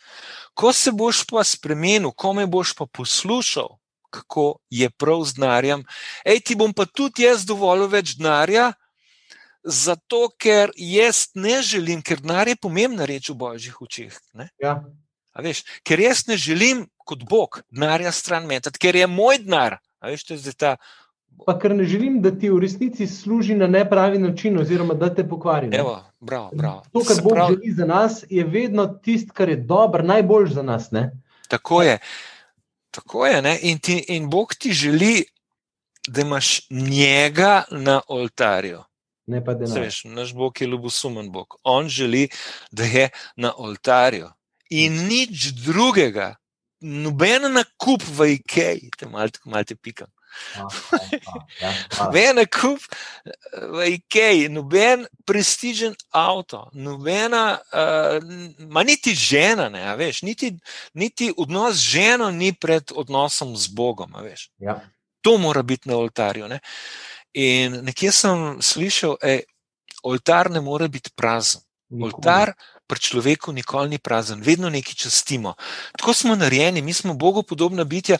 [0.53, 3.77] Ko se boš pa spremenil, ko me boš pa poslušal,
[4.09, 5.83] kako je prav z denarjem,
[6.25, 8.73] ej, ti bom pa tudi jaz dovolil več denarja.
[9.63, 14.19] Zato, ker jaz ne želim, ker denar je pomembna reč v božjih očeh.
[14.61, 14.77] Ja.
[15.43, 19.77] Veš, ker jaz ne želim kot Bog denarja stran metati, ker je moj denar.
[20.57, 20.75] Ta...
[21.45, 25.27] Pa ker ne želim, da ti v resnici služi na nepravi način, oziroma da te
[25.29, 25.69] pokvari.
[25.73, 26.83] Evo, bravo, bravo.
[26.93, 27.49] To, kar Bog prav...
[27.49, 30.91] želi za nas, je vedno tisto, kar je dobro, najboljš za nas.
[30.91, 31.11] Ne?
[31.47, 31.99] Tako je.
[32.91, 35.25] Tako je in, ti, in Bog ti želi,
[36.07, 38.83] da imaš njega na oltarju.
[39.27, 39.89] Ne pa da ne.
[40.03, 41.55] Naš Bog je ljubosumen Bog.
[41.63, 42.29] On želi,
[42.71, 44.29] da je na oltarju
[44.69, 46.35] in nič drugega,
[46.81, 50.09] noben nakup v IKEA, te malo malo te pikam.
[51.61, 52.83] Ja, noben nakup
[53.55, 58.19] v IKEA, noben prestižen avto, nobena, uh,
[58.83, 60.51] niti žena, ne, veš, niti,
[60.93, 64.11] niti odnos z ženo ni pred odnosom z Bogom.
[64.59, 64.81] Ja.
[65.23, 66.51] To mora biti na oltarju.
[66.51, 66.59] Ne.
[67.33, 69.39] In nekje sem slišal, da
[70.05, 71.64] oltar ne more biti prazen.
[72.03, 72.53] Oltar
[72.87, 75.55] pri človeku nikoli ni prazen, vedno nekaj častimo.
[75.97, 78.17] Tako smo narejeni, mi smo Bogu podobna bitja.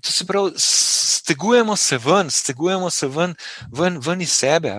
[0.00, 3.34] To se pravi, stegujemo se ven, stegujemo se ven,
[3.72, 4.72] ven, ven iz sebe.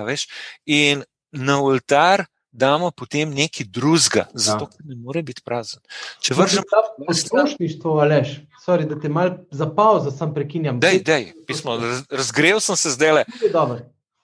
[0.65, 4.85] In na oltar damo potem nekaj drugega, zato ja.
[4.89, 5.81] ne more biti prazen.
[6.19, 6.65] Če vržemo
[7.07, 8.39] potrošništvo, aleš.
[8.65, 10.79] Sorry, da te malo za pauzo sem prekinjam.
[10.79, 11.77] Dej, dej, pismo,
[12.09, 13.25] razgrel sem se zdaj le.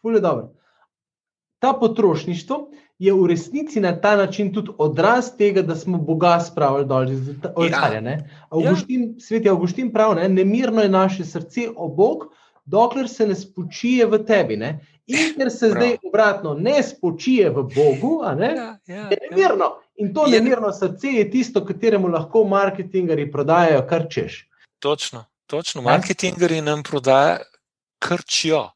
[0.02, 0.50] Fule dobro.
[1.60, 2.58] Ta potrošništvo
[3.06, 7.30] je v resnici na ta način tudi odraz tega, da smo Boga spravili dol iz
[7.56, 8.00] oltarja.
[8.02, 8.18] Ja.
[8.50, 9.20] Avguštin, ja.
[9.20, 12.30] Sveti Avguštin pravi, nemirno je naše srce o Bog,
[12.66, 14.58] dokler se ne spočije v tebi.
[14.58, 14.80] Ne?
[15.08, 15.72] In ker se Prav.
[15.72, 18.54] zdaj obratno ne spočije v Bogu, ne?
[18.56, 19.74] Ja, ja, je nemirno.
[19.96, 24.48] In to je, nemirno srce je tisto, kateremu lahko marketingari prodajajo, kar češ.
[24.80, 25.82] Točno, točno.
[25.82, 27.44] Marketingari nam prodajajo,
[28.00, 28.70] kar čijo.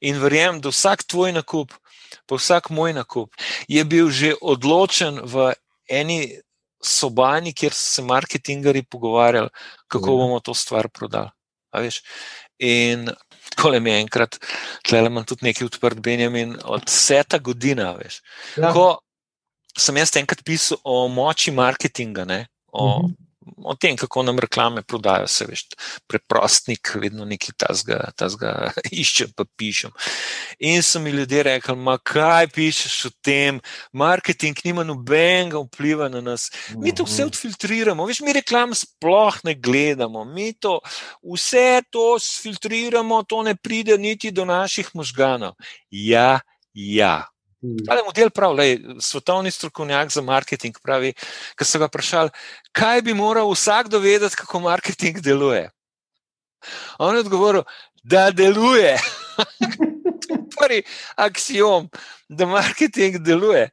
[0.00, 1.72] In verjamem, da vsak tvoj nakup,
[2.26, 3.34] pa vsak moj nakup
[3.68, 5.52] je bil že odločen v
[5.88, 6.20] eni
[6.82, 9.48] sobani, kjer so se marketingari pogovarjali,
[9.86, 10.16] kako ja.
[10.16, 11.30] bomo to stvar prodali.
[12.58, 13.08] In
[13.50, 14.38] tako le mi je enkrat,
[14.82, 17.94] tle imam tudi nekaj odprt, Benjamin, od vseta godina.
[18.56, 18.72] Ja.
[18.74, 18.98] Ko
[19.78, 23.12] sem jaz enkrat pisal o moči marketinga, ne, o, uh mhm.
[23.12, 23.31] -huh.
[23.64, 25.64] O tem, kako nam reklame prodajo, se veš,
[26.06, 29.92] preprostnik, vedno nekaj tazga, tazga iščem, pa pišem.
[30.58, 33.60] In so mi ljudje rekli, ma kaj pišeš o tem,
[33.92, 36.50] marketing nima nobenega vpliva na nas.
[36.76, 37.32] Mi to vse mhm.
[37.32, 40.78] odfiltriramo, veš, mi reklam sploh ne gledamo, mi to
[41.22, 45.54] vse to filtriramo, to ne pride niti do naših možganov.
[45.90, 46.40] Ja,
[46.74, 47.32] ja.
[47.62, 48.06] Ta hmm.
[48.06, 48.70] model pravi,
[49.00, 51.12] svetovni strokovnjak za marketing pravi,
[51.58, 52.30] ki so ga vprašali,
[52.74, 55.68] kaj bi moral vsakdo vedeti, kako marketing deluje.
[56.98, 57.62] On je odgovoril,
[58.02, 58.96] da deluje.
[60.22, 60.82] to je prvi
[61.16, 61.88] axiom,
[62.28, 63.70] da marketing deluje.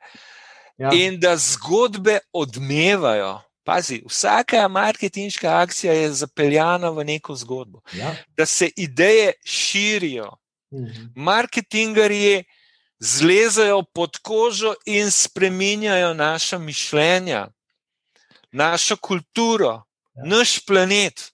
[0.77, 0.93] Ja.
[0.93, 3.39] In da zgodbe odmevajo.
[3.65, 7.81] Pazi, vsaka marketinška akcija je zapeljana v neko zgodbo.
[7.93, 8.15] Ja.
[8.37, 10.31] Da se ideje širijo.
[10.73, 11.05] Mhm.
[11.15, 12.43] Marketingarji
[12.99, 17.47] zlezajo pod kožo in spreminjajo naša mišljenja,
[18.51, 19.83] našo kulturo,
[20.13, 20.23] ja.
[20.25, 21.31] naš planet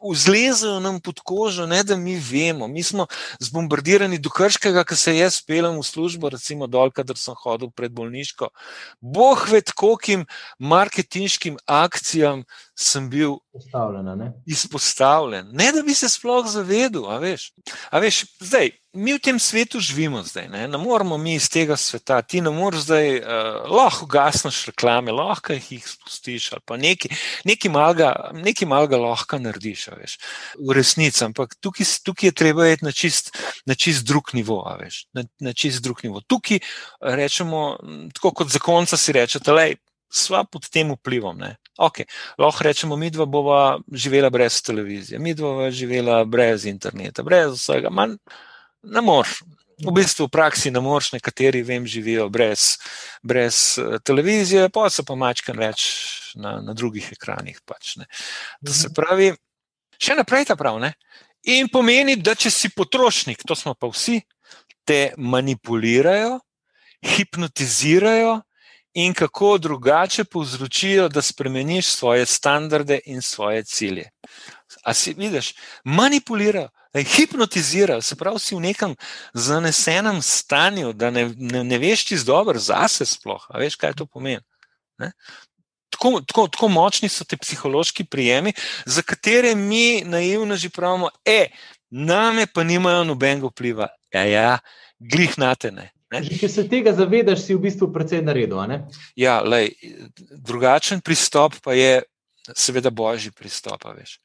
[0.00, 2.68] vzlezajo nam pod kožo, ne da mi vemo.
[2.68, 3.06] Mi smo
[3.40, 7.92] zbombardirani do krškega, ki se jaz pelem v službo, recimo dol, kadar sem hodil pred
[7.92, 8.48] bolniško.
[9.00, 10.24] Boh ve, koliko
[10.58, 13.38] marketinškim akcijam sem bil
[14.16, 14.32] ne?
[14.46, 15.50] izpostavljen.
[15.52, 17.52] Ne da bi se sploh zavedel, a veš.
[17.90, 21.76] A veš zdaj, mi v tem svetu živimo zdaj, ne, ne moramo mi iz tega
[21.76, 22.22] sveta.
[22.22, 27.70] Ti ne moreš zdaj, uh, lahko gasneš reklame, lahko jih spustiš ali pa nekaj, nekaj
[27.70, 30.16] malega, nekaj malega lahko narediš, veš,
[30.58, 31.22] v resnici.
[31.24, 33.30] Ampak tukaj, tukaj je treba iti na čist,
[33.66, 36.24] na čist drug nivo, veš, na, na čist drug nivo.
[36.26, 36.58] Tukaj
[37.00, 37.78] rečemo,
[38.14, 39.78] tako kot zakonca si rečete, lej,
[40.10, 41.38] sva pod tem vplivom.
[41.78, 42.04] Okay.
[42.38, 47.54] Lahko rečemo, mi dva bova živela brez televizije, mi dva bova živela brez interneta, brez
[47.54, 47.90] vsega.
[47.94, 48.18] Man,
[48.82, 49.40] ne moreš.
[49.80, 52.76] V bistvu v praksi ne moreš, nekateri vem, živijo brez,
[53.22, 55.86] brez eh, televizije, pa so pa mačkam več
[56.36, 57.62] na, na drugih ekranih.
[57.64, 57.96] Pač,
[58.60, 58.94] to se mhm.
[58.96, 59.30] pravi,
[59.96, 60.76] še naprej ta prav.
[60.82, 60.92] Ne?
[61.48, 64.20] In pomeni, da če si potrošnik, to smo pa vsi,
[64.84, 66.36] te manipulirajo,
[67.00, 68.40] hipnotizirajo
[69.00, 74.10] in kako drugače povzročijo, da spremeniš svoje standarde in svoje cilje.
[74.84, 78.94] A si vidiš, manipulirajo hipnotizirajo, se pravi, si v nekem
[79.34, 83.46] zanesenem stanju, da ne, ne, ne veš čist dobro zase sploh.
[83.50, 84.42] A veš, kaj to pomeni?
[85.90, 88.52] Tako, tako, tako močni so ti psihološki prijemi,
[88.86, 91.48] za katere mi naivno že pravimo, e,
[91.90, 93.88] name pa nimajo nobenega vpliva.
[94.14, 94.58] Ja, ja,
[94.98, 95.90] glih na te ne.
[96.10, 98.58] Če se tega zavedaš, si v bistvu precej naredil.
[99.14, 99.70] Ja, lej,
[100.42, 102.02] drugačen pristop pa je,
[102.50, 103.86] seveda, božji pristop.
[103.94, 104.18] Veš.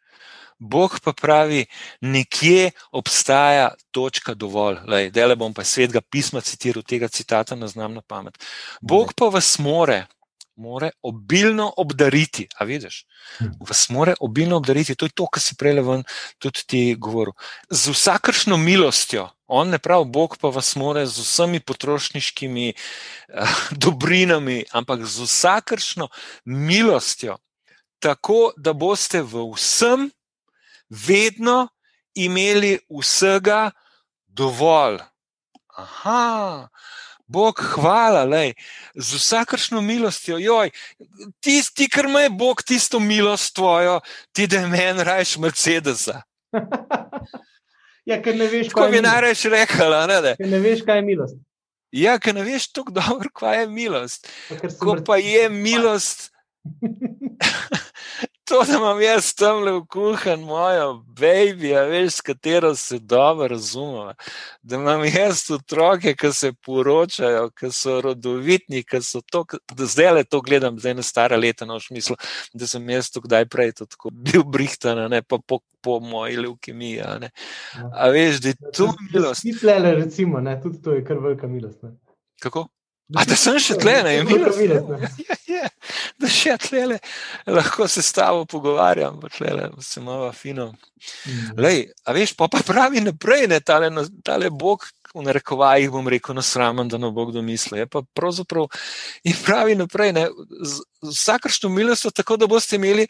[0.60, 1.65] Bog pa pravi,
[2.02, 4.78] nekje obstaja točka dovolj.
[5.12, 8.39] Da le bom pa svetega pisma citiral, tega citata ne znam na pamet.
[8.82, 10.06] Bog pa vas more,
[10.56, 12.48] more obilno obdariti.
[12.58, 13.06] A vidiš?
[13.38, 13.46] Hm.
[13.68, 14.96] Vas more obilno obdariti.
[14.96, 16.04] To je to, kar si prej ven
[16.39, 17.34] tudi ti govoril.
[17.70, 19.30] Z vsakršno milostjo.
[19.48, 26.08] On ne pravi, Bog pa vas more z vsemi potrošniškimi uh, dobrinami, ampak z vsakršno
[26.46, 27.38] milostjo,
[28.00, 30.10] tako da boste v vsem
[30.89, 31.67] vedno
[32.15, 33.71] imeli vsega
[34.28, 35.00] dovolj.
[35.76, 36.67] Aha,
[37.28, 38.54] Bog, hvala, lej,
[38.95, 40.69] z vsakršno milostjo, joj,
[41.39, 44.00] tisti, kar ima Bog tisto milost tvojo,
[44.32, 46.21] ti da meni rajš Mercedesa.
[48.10, 49.98] ja, ker ne veš, kaj bi najraje rekel.
[50.08, 51.41] Ne, ne veš, kaj je milost.
[51.95, 54.32] Ja, ker ne veš tako dobro, kaj je milost.
[54.80, 56.30] Ko pa je milost.
[58.45, 60.86] To, da imam jaz tam le v kuhanj, moja
[61.17, 64.13] baby, a veš, s katero se dobro razumemo.
[64.62, 70.12] Da imam jaz otroke, ki se poročajo, ki so rodovitni, ki so to, da zdaj
[70.13, 72.15] le to gledam, zdaj na stara leta, no, v smislu,
[72.54, 77.01] da sem jaz to kdaj prej tako bil brihtan, ne pa po, po moji leukemiji.
[77.01, 77.89] A, ja.
[77.93, 79.45] a veš, da je to milost.
[79.45, 81.82] Mislele, recimo, ne, tudi to je kar velika milost.
[81.84, 81.97] Ne.
[82.45, 82.67] Kako?
[83.13, 84.46] A da sem še tle, ne vem,
[86.18, 86.98] da še tle,
[87.46, 90.72] lahko se s tabo pogovarjam, tle, se malo fino.
[91.30, 91.52] Mm.
[91.62, 93.91] Lej, a veš, pa, pa pravi naprej, ne tale,
[94.26, 97.84] tale Bog, v narekovajih bom rekel, nasramen, da no Bog domisli.
[97.84, 98.65] Je pa pravzaprav
[99.24, 100.26] in pravi naprej, ne,
[101.06, 103.06] vsakršno milostjo, tako da boste imeli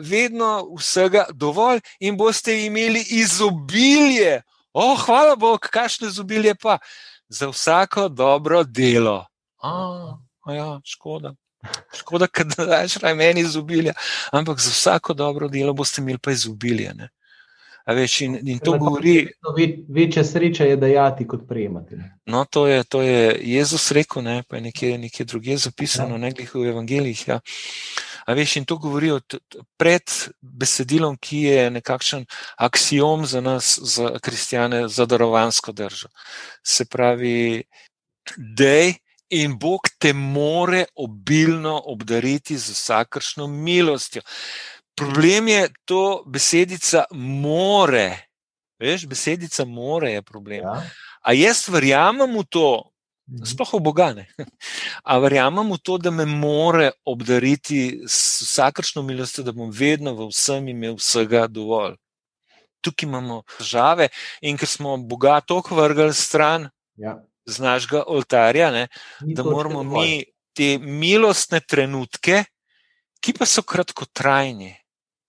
[0.00, 4.40] vedno vsega dovolj in boste imeli izobilje.
[4.72, 6.80] O, oh, hvala Bog, kakšno izobilje pa.
[7.28, 9.24] Za vsako dobro delo.
[9.64, 11.34] A, ja, škoda.
[11.98, 13.92] Škoda, da daš raj meni izobilje,
[14.32, 16.92] ampak za vsako dobro delo boste imeli pa izobilje.
[17.86, 19.28] Veš, in, in to govori.
[19.88, 21.96] Večja sreča je dajati kot prejemati.
[22.26, 26.18] No, to je, to je Jezus rekel, ne, pa je nekje, nekje druge zapisano, ja.
[26.18, 27.28] ne glede v evangelijih.
[27.28, 27.40] Ja.
[28.26, 29.12] A veš, in to govori
[29.76, 32.24] pred besedilom, ki je nekakšen
[32.56, 36.08] axiom za nas, za kristijane, za darovansko držo.
[36.62, 37.64] Se pravi,
[38.36, 39.03] dej
[39.34, 44.22] in Bog te more obilno obdariti z vsakršno milostjo.
[44.94, 48.28] Problem je to besedica more.
[48.78, 50.62] Veš, besedica more je problem.
[50.62, 50.82] Ja.
[51.22, 52.68] A jaz verjamem v to,
[53.30, 53.46] mhm.
[53.48, 54.08] sploh v Boga.
[55.10, 60.28] A verjamem v to, da me more obdariti s vsakršno milostjo, da bom vedno v
[60.30, 61.96] vsem imel vsega dovolj.
[62.84, 64.10] Tukaj imamo težave,
[64.44, 66.68] in ker smo Boga tako vrgli stran
[67.00, 67.18] ja.
[67.46, 68.86] Z našega oltarja, ne,
[69.20, 72.44] da moramo mi te milostne trenutke,
[73.20, 74.72] ki pa so kratkotrajni.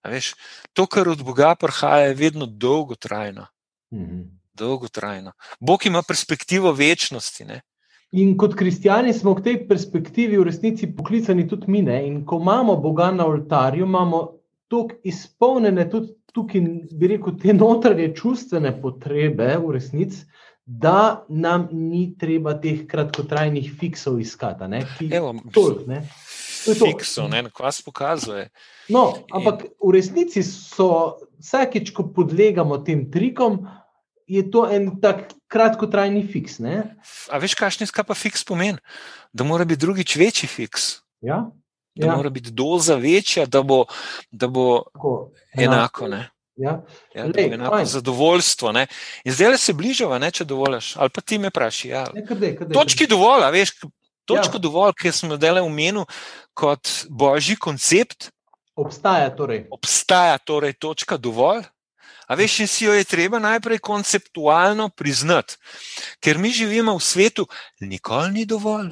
[0.06, 0.34] Veš,
[0.78, 3.47] to, kar od Boga prihaja, je vedno dolgotrajno.
[3.93, 4.21] Mhm.
[4.56, 5.32] dolgotrajno.
[5.60, 7.45] Bog ima perspektivo večnosti.
[7.45, 7.62] Ne?
[8.12, 11.82] In kot kristijani smo v tej perspektivi v resnici poklicani tudi mi.
[11.82, 12.08] Ne?
[12.08, 14.21] In ko imamo Boga na oltarju, imamo
[14.71, 20.25] tako izpolnjene tudi tukaj, bi rekel, te notranje čustvene potrebe v resnici.
[20.65, 24.82] Da nam ni treba teh kratkotrajnih fiksov iskati.
[25.13, 26.01] Evo, tolk, ne,
[27.54, 28.49] kaj se pokazuje.
[28.89, 33.67] No, ampak v resnici so vsakeč, ko podlegamo tem trikom,
[34.25, 36.58] je to en tak kratkotrajni fiks.
[36.60, 36.97] Ne?
[37.30, 38.82] A veš, kakšni skapa fiks pomeni?
[39.34, 41.06] Da mora biti drugič večji fiks.
[41.21, 41.45] Ja?
[41.95, 42.15] Da ja.
[42.17, 43.86] mora biti doza večja, da bo,
[44.32, 44.84] da bo
[45.54, 46.10] enako.
[46.10, 46.79] enako Ja.
[47.13, 48.71] Ja, Lej, enako zadovoljstvo.
[48.71, 48.87] Ne?
[49.23, 50.95] In zdaj se bližava, ne, če dovoljš.
[50.95, 51.91] Ali pa ti me vprašaj.
[51.91, 52.05] Ja.
[52.73, 53.75] Točki dovolj, veš,
[54.25, 54.63] točko ja.
[54.63, 56.05] dovolj, ker smo delali v menu
[56.55, 58.31] kot božji koncept.
[58.75, 59.65] Obstaja torej.
[59.71, 61.63] Obstaja torej točka dovolj.
[62.25, 65.59] A veš, in si jo je treba najprej konceptualno priznati,
[66.17, 67.45] ker mi živimo v svetu,
[67.85, 68.89] nikoli ni dovolj.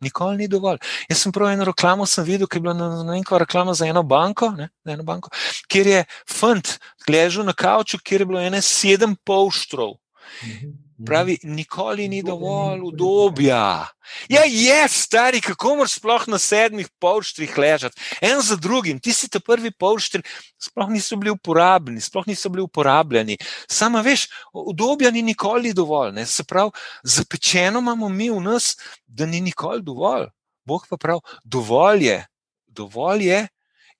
[0.00, 0.78] Nikoli ni dovolj.
[1.10, 4.50] Jaz sem prav eno reklamo videl, ki je bila na neko reklamo za eno banko,
[4.56, 5.30] ne, za eno banko
[5.70, 9.96] kjer je fant ležal na kavču, kjer je bilo ene sedem polštrov.
[10.44, 10.79] Mhm.
[11.06, 13.88] Pravi, nikoli ni dovolj udobja.
[14.28, 18.98] Ja, je, stari, kako moraš sploh na sedmih polštrih ležati, en za drugim.
[19.00, 20.22] Ti si ti prvi polštri,
[20.60, 23.38] sploh niso bili uporabljeni, sploh niso bili uporabljeni.
[23.68, 26.12] Sama veš, udobja ni nikoli dovolj.
[26.12, 26.26] Ne?
[26.26, 26.70] Se pravi,
[27.02, 30.26] zapečeno imamo mi v nas, da ni nikoli dovolj.
[30.64, 32.26] Bog pa pravi, dovolj je,
[32.66, 33.46] dovolj je.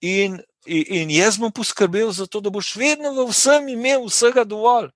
[0.00, 4.44] In, in, in jaz bom poskrbel za to, da boš vedno v vsem imel vsega
[4.44, 4.90] dovolj.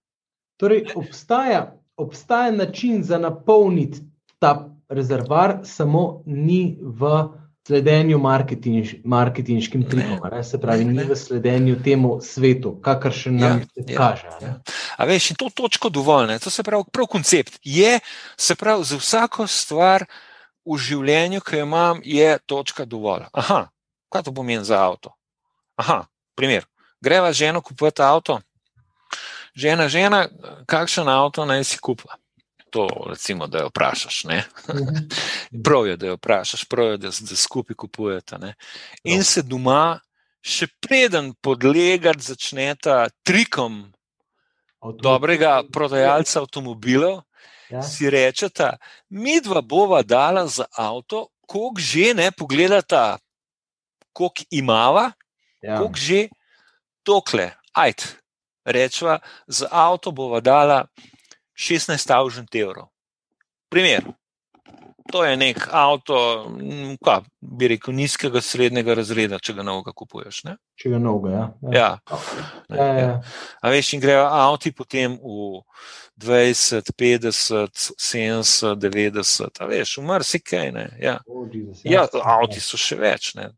[0.56, 4.00] Torej, obstaja obstaja način za napolniti
[4.38, 7.28] ta rezervar, samo ni v
[7.66, 13.70] sledenju marketinž, marketinškim trikom, se pravi, ni v sledenju temu svetu, kakor še nam ja,
[13.72, 14.33] se ja, kaže.
[14.42, 14.52] Ja.
[15.00, 16.38] A veš, in to točko dovolj, ne?
[16.38, 17.98] to se pravi, prav koncept je,
[18.37, 20.04] se pravi, za vsako stvar
[20.64, 23.24] v življenju, ki jo imam, je točka dovolj.
[23.33, 23.64] Aha,
[24.12, 25.14] kaj to pomeni za avto?
[25.80, 26.04] Aha,
[26.37, 26.68] primer.
[27.04, 28.38] Greva z ženo kupiti avto,
[29.54, 30.26] žena, žena,
[30.66, 32.18] kakšen avto naj si kupa.
[32.74, 34.24] To, recimo, da jo vprašaš.
[34.24, 35.06] Mhm.
[35.64, 38.38] prav je, da jo vprašaš, prav je, da, da skupaj kupujete.
[38.38, 38.54] Ne?
[39.04, 39.24] In no.
[39.24, 40.00] se doma,
[40.44, 43.86] še preden podlegati začneta trikom
[44.82, 45.02] Automobil.
[45.02, 47.22] dobrega prodajalca avtomobilov,
[47.70, 47.80] ja.
[47.82, 48.74] si rečeta,
[49.08, 53.18] mi dva bova dala za avto, koliko že ne pogledata,
[54.12, 55.12] koliko imava,
[55.62, 55.78] ja.
[55.78, 56.28] koliko že
[57.02, 57.54] tokle.
[57.72, 58.04] Ajde,
[58.64, 60.85] rečva, za avto bova dala
[61.57, 62.90] 16.000 evrov.
[63.68, 64.05] Primer.
[65.12, 66.16] To je nek avto,
[67.05, 70.38] kaj bi rekel, nizkega, srednjega razreda, če ga novega kupuješ.
[70.48, 70.55] Ne?
[70.81, 71.72] Če ga novega, ja.
[71.74, 71.90] Ja.
[72.09, 72.20] Ja.
[72.79, 73.11] Ja, ja.
[73.61, 75.61] A veš, in grejo avti potem v
[76.24, 80.72] 20, 50, 70, 90, a veš, umr si kaj.
[81.03, 81.18] Ja.
[81.29, 83.35] Oh, Jesus, ja, ja, avti so še več.
[83.37, 83.50] Ne?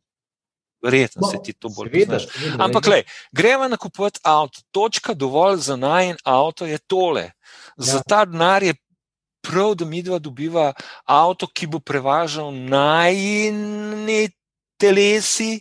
[0.87, 2.27] Verjetno no, se ti to bolj poznaš.
[2.63, 3.03] Ampak, le,
[3.35, 4.63] gremo nakupovati avto.
[4.71, 7.31] Točka dovolj za najen avto je tole.
[7.77, 8.03] Za ja.
[8.09, 8.75] ta denar je
[9.43, 10.73] prav, da mi dva dobiva
[11.05, 14.31] avto, ki bo prevažal najni
[14.79, 15.61] telesi,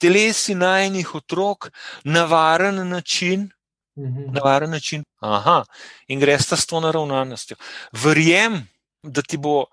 [0.00, 1.70] telesi najnih otrok
[2.04, 3.50] na varen način.
[3.98, 4.32] Mhm.
[4.34, 5.04] Na varen način.
[5.20, 5.64] Aha,
[6.08, 7.56] in greš ta s to naravnanostjo.
[7.92, 8.62] Verjem,
[9.02, 9.64] da ti bo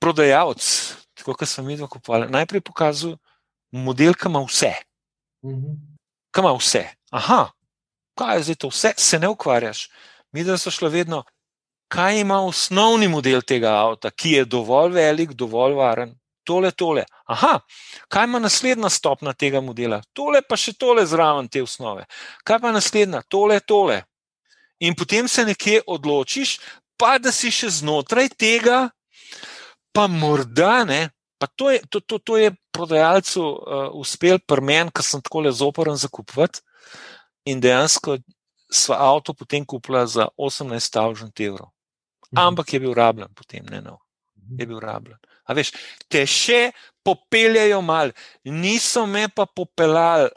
[0.00, 1.88] prodajalec, tako kot sem videl,
[2.28, 3.16] najprej pokazal
[3.72, 4.72] model, ki ima vse.
[5.44, 5.74] Mhm.
[6.34, 6.84] Ki ima vse.
[7.10, 7.50] Aha,
[8.18, 9.88] kaj je zdaj to vse, se ne ukvarjaš.
[10.32, 11.24] Mi, da so šlo vedno,
[11.88, 16.18] kaj ima osnovni model tega avta, ki je dovolj velik, dovolj varen.
[16.48, 17.04] tole, tole.
[17.26, 17.60] Aha,
[18.08, 20.00] kaj ima naslednja stopna tega modela?
[20.16, 22.06] Tole pa še tole zraven te osnove.
[22.44, 23.20] Kaj pa naslednja?
[23.28, 24.02] Tole, tole.
[24.80, 26.56] In potem se nekje odločiš,
[26.96, 28.88] pa da si še znotraj tega,
[29.92, 31.02] pa morda ne.
[31.38, 35.44] Pa to je, to, to, to je prodajalcu uh, uspel pri meni, ker sem tako
[35.46, 36.62] le zoporen za kupiti.
[37.46, 38.18] In dejansko
[38.68, 41.70] sva avto potem kupila za 18.000 evrov.
[42.28, 42.42] Mhm.
[42.42, 44.02] Ampak je bil rabljen, potem ne nov.
[44.58, 45.18] Je bil rabljen.
[45.48, 45.72] A veš,
[46.08, 46.72] te še
[47.04, 48.12] popeljajo mal,
[48.44, 50.28] niso me pa popeljali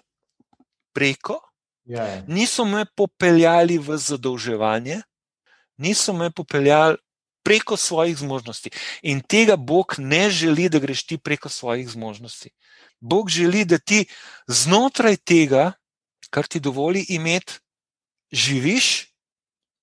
[0.96, 1.40] preko,
[1.86, 2.24] Ja, ja.
[2.28, 5.02] niso me popeljali v zadolževanje,
[5.82, 6.98] niso me popeljali
[7.44, 8.70] preko svojih zmožnosti.
[9.02, 12.50] In tega Bog ne želi, da greš ti preko svojih zmožnosti.
[13.00, 14.06] Bog želi, da ti
[14.48, 15.72] znotraj tega,
[16.30, 17.60] kar ti dovoli imeti,
[18.32, 19.12] živiš,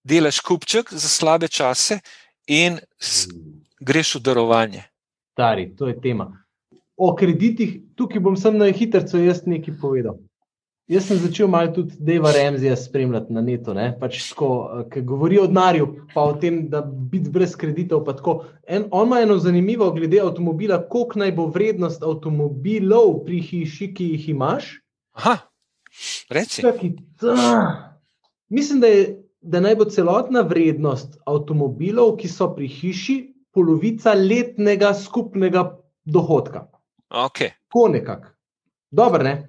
[0.04, 2.00] delaš kupček za slabe čase
[2.46, 3.28] in s-
[3.80, 4.82] greš v darovanje.
[5.32, 6.44] Stari, to je tema.
[6.96, 10.18] O kreditih, tukaj bom sem na hitro jaz nekaj povedal.
[10.88, 13.74] Jaz sem začel malo tudi Deva Remzija spremljati na netu.
[13.74, 18.08] ne, Pač tako, ki govori o denarju, pa o tem, da biti brez kreditov.
[18.66, 24.06] En, on ima eno zanimivo glede avtomobila, koliko naj bo vrednost avtomobilov pri hiši, ki
[24.14, 24.70] jih imaš.
[25.12, 25.36] Aha,
[26.30, 26.62] reci.
[26.62, 27.36] Čakaj, ta.
[28.48, 29.04] Mislim, da, je,
[29.40, 33.18] da naj bo celotna vrednost avtomobilov, ki so pri hiši,
[33.52, 35.68] polovica letnega skupnega
[36.08, 36.64] dohodka.
[37.12, 37.52] Okay.
[37.68, 38.37] Tako nekako.
[38.90, 39.48] Dobro, ne?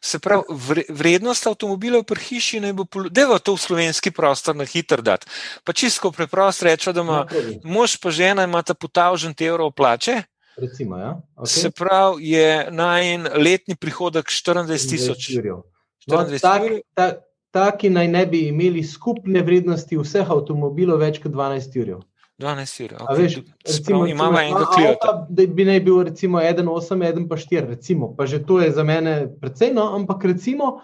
[0.00, 4.56] Se pravi, vre, vrednost avtomobilov pri hiši naj bo, da je to v slovenski prostor
[4.56, 5.30] na hitro dati.
[5.64, 7.60] Pa čisto preprosto reče, da ima probi.
[7.64, 10.22] mož pa žena imata po 1000 evrov plače,
[10.60, 11.22] Recimo, ja?
[11.36, 11.46] okay.
[11.46, 15.30] se pravi, je najen letni prihodek 14 tisoč.
[15.30, 15.62] No,
[16.06, 16.80] 24 tak, jurjev.
[16.94, 17.12] ta,
[17.50, 22.02] taki naj ne bi imeli skupne vrednosti vseh avtomobilov več kot 12 jurjev.
[22.40, 22.94] 12 ur.
[23.00, 23.36] A veš,
[23.66, 26.64] recimo, imamo enega avta, Da bi naj bil recimo 1,8,
[27.04, 30.80] 1 pa 4, recimo, pa že to je za mene precej, no, ampak recimo.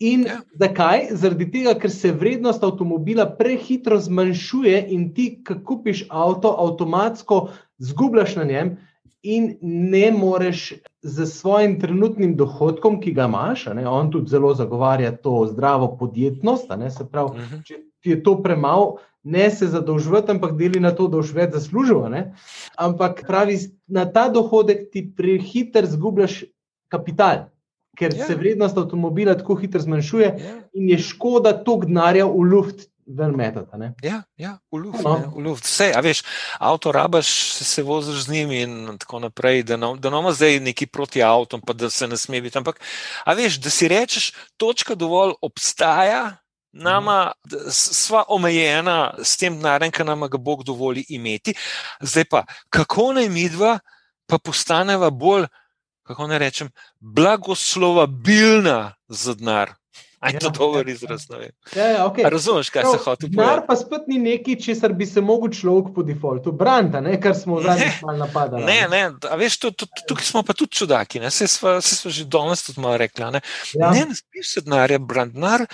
[0.00, 0.40] In Ja.
[0.58, 1.08] zakaj?
[1.12, 7.48] Zaradi tega, ker se vrednost avtomobila prehitro zmanjšuje, in ti, ko kupiš avto, avtomatsko
[7.78, 8.72] zgubljaš na njem,
[9.22, 10.72] in ne moreš
[11.02, 16.70] z svojim trenutnim dohodkom, ki ga imaš, ne, on tudi zelo zagovarja to zdravo podjetnost,
[16.76, 17.62] ne, se pravi, Mhm.
[17.62, 21.54] če ti je to premalo, ne se zadolžiti, ampak deli na to, da boš več
[21.54, 22.08] zaslužil.
[22.10, 22.34] ne.
[22.76, 26.44] Ampak pravi, na ta dohodek ti prehiter zgubljaš
[26.90, 27.46] kapital,
[27.96, 28.18] ker Ja.
[28.18, 28.26] ja.
[28.26, 30.56] se vrednost avtomobila tako hitro zmanjšuje Ja.
[30.74, 33.70] in je škoda toliko denarja v luft ven metati.
[34.02, 35.02] Ja, ja, v luft.
[35.02, 35.18] No.
[35.18, 35.64] Ne, v luft.
[35.66, 36.22] Vse, a veš,
[36.58, 37.26] avto rabaš,
[37.62, 41.22] se, voziš z njimi in tako naprej, da ne da ne ima zdaj neki proti
[41.22, 42.58] avtom, pa da se ne sme biti.
[42.58, 42.80] Ampak,
[43.26, 46.36] a veš, da si rečeš, točka dovolj obstaja.
[46.72, 51.54] Nama d- s- sva omejena s tem denarjem, ki nam ga Bog dovoli imeti.
[52.00, 53.78] Zdaj pa, kako naj midva
[54.26, 55.46] pa postaneva bolj,
[56.08, 56.70] kako naj rečem,
[57.00, 59.74] blagoslovabilna za denar.
[60.22, 61.26] Aj to Ja, dober ja, izraz.
[61.74, 62.22] Ja, ja, okay.
[62.22, 63.66] A Razumeš, kaj se hoče Denar povedati?
[63.66, 67.20] pa spet ni nekaj, česar bi se lahko človek po defaultu branta, ne?
[67.20, 67.62] kar smo Ne.
[67.64, 68.64] zadnjič malo napadali.
[68.64, 71.18] Ne, ne, a veš, to, to, tukaj smo pa tudi čudaki.
[71.18, 73.30] ne, Saj sva, saj sva že danes tudi malo rekla.
[73.30, 73.40] Ne,
[73.74, 73.90] Ja.
[73.90, 75.32] ne, ne smeš se denarja brati.
[75.32, 75.66] Denar,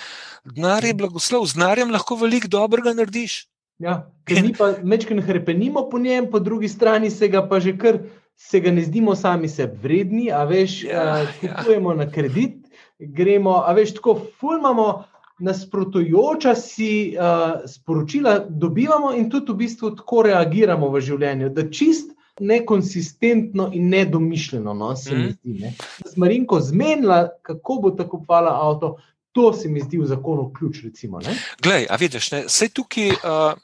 [0.45, 3.45] denar je blagoslov, z denarjem lahko veliko dobrega narediš.
[3.79, 3.93] Ja,
[4.25, 7.99] ker mi pa mečkaj hrepenimo po njem, po drugi strani se ga pa že kar,
[8.35, 11.27] se ga ne zdimo sami sebi vredni, a veš, ja, ja.
[11.55, 11.97] kupujemo ja.
[11.97, 12.58] na kredit,
[12.99, 15.03] gremo, a veš, tako fulmamo.
[15.41, 17.23] Nasprotujoča si uh,
[17.65, 24.73] sporočila dobivamo, in tudi v bistvu tako reagiramo v življenju, da čist nekonsistentno in nedomišljeno.
[24.73, 25.29] No, se mi Mhm.
[25.31, 25.53] zdi.
[25.53, 25.73] Ne.
[26.03, 28.97] Da smo Marinko zmenila, kako bo tako kupovala avto,
[29.31, 30.83] to se mi zdi v zakonu ključ.
[30.83, 31.35] Recimo, ne.
[31.61, 33.17] Glej, a vidiš, ne, sej tukaj uh,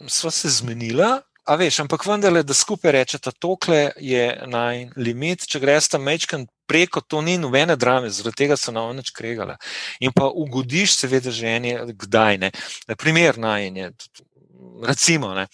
[0.08, 1.22] sva se zmenila.
[1.46, 6.48] A veš, ampak vendarle, da skupaj rečete, tokle je naj limit, če greš tam mečken
[6.68, 9.58] preko, to ni nobene drame, zaradi tega so nam več kregale.
[10.00, 11.74] In pa ugodiš, seveda, že eni,
[12.06, 12.52] kdaj ne.
[12.90, 13.92] Na primer, najenje,
[14.86, 15.48] recimo, ne.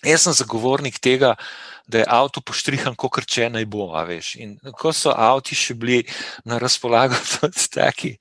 [0.00, 1.34] Jaz sem zagovornik tega,
[1.90, 3.90] da je avto poštrihan, kot če naj bo.
[3.92, 4.32] a veš.
[4.40, 5.98] In ko so avti še bili
[6.48, 8.12] na razpolago, tudi taki,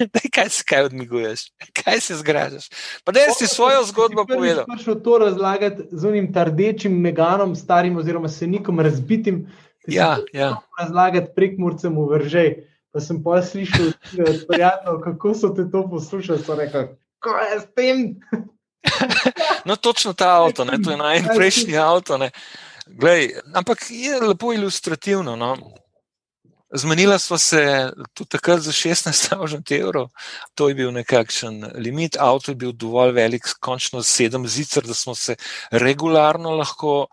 [0.00, 1.44] daj, kaj se kaj odmiguješ,
[1.78, 2.70] kaj se zgražaš.
[3.04, 4.66] Pa da si svojo zgodbo povedal.
[4.66, 9.44] Če si to razlagati z unim tardečim meganom, starim oziroma senikom razbitim,
[9.84, 10.56] si Ja, ja.
[10.80, 12.50] razlagati prek Murcem v vržej.
[12.92, 13.86] Pa sem pa slišal
[14.20, 16.88] od prijateljev, kako so te to poslušali, so rekli,
[17.24, 17.98] kaj je s tem?
[19.64, 22.18] No, točno ta avto, ne, to je najprejšnji avto.
[22.18, 22.30] Ne.
[22.86, 25.36] Glej, ampak je lepo ilustrativno.
[25.36, 25.56] No.
[26.74, 30.08] Zmenila smo se tudi takrat za 16.000 evrov,
[30.54, 35.14] to je bil nekakšen limit, avto je bil dovolj velik, končno sedem zicer, da smo
[35.14, 35.36] se
[35.70, 37.06] regularno lahko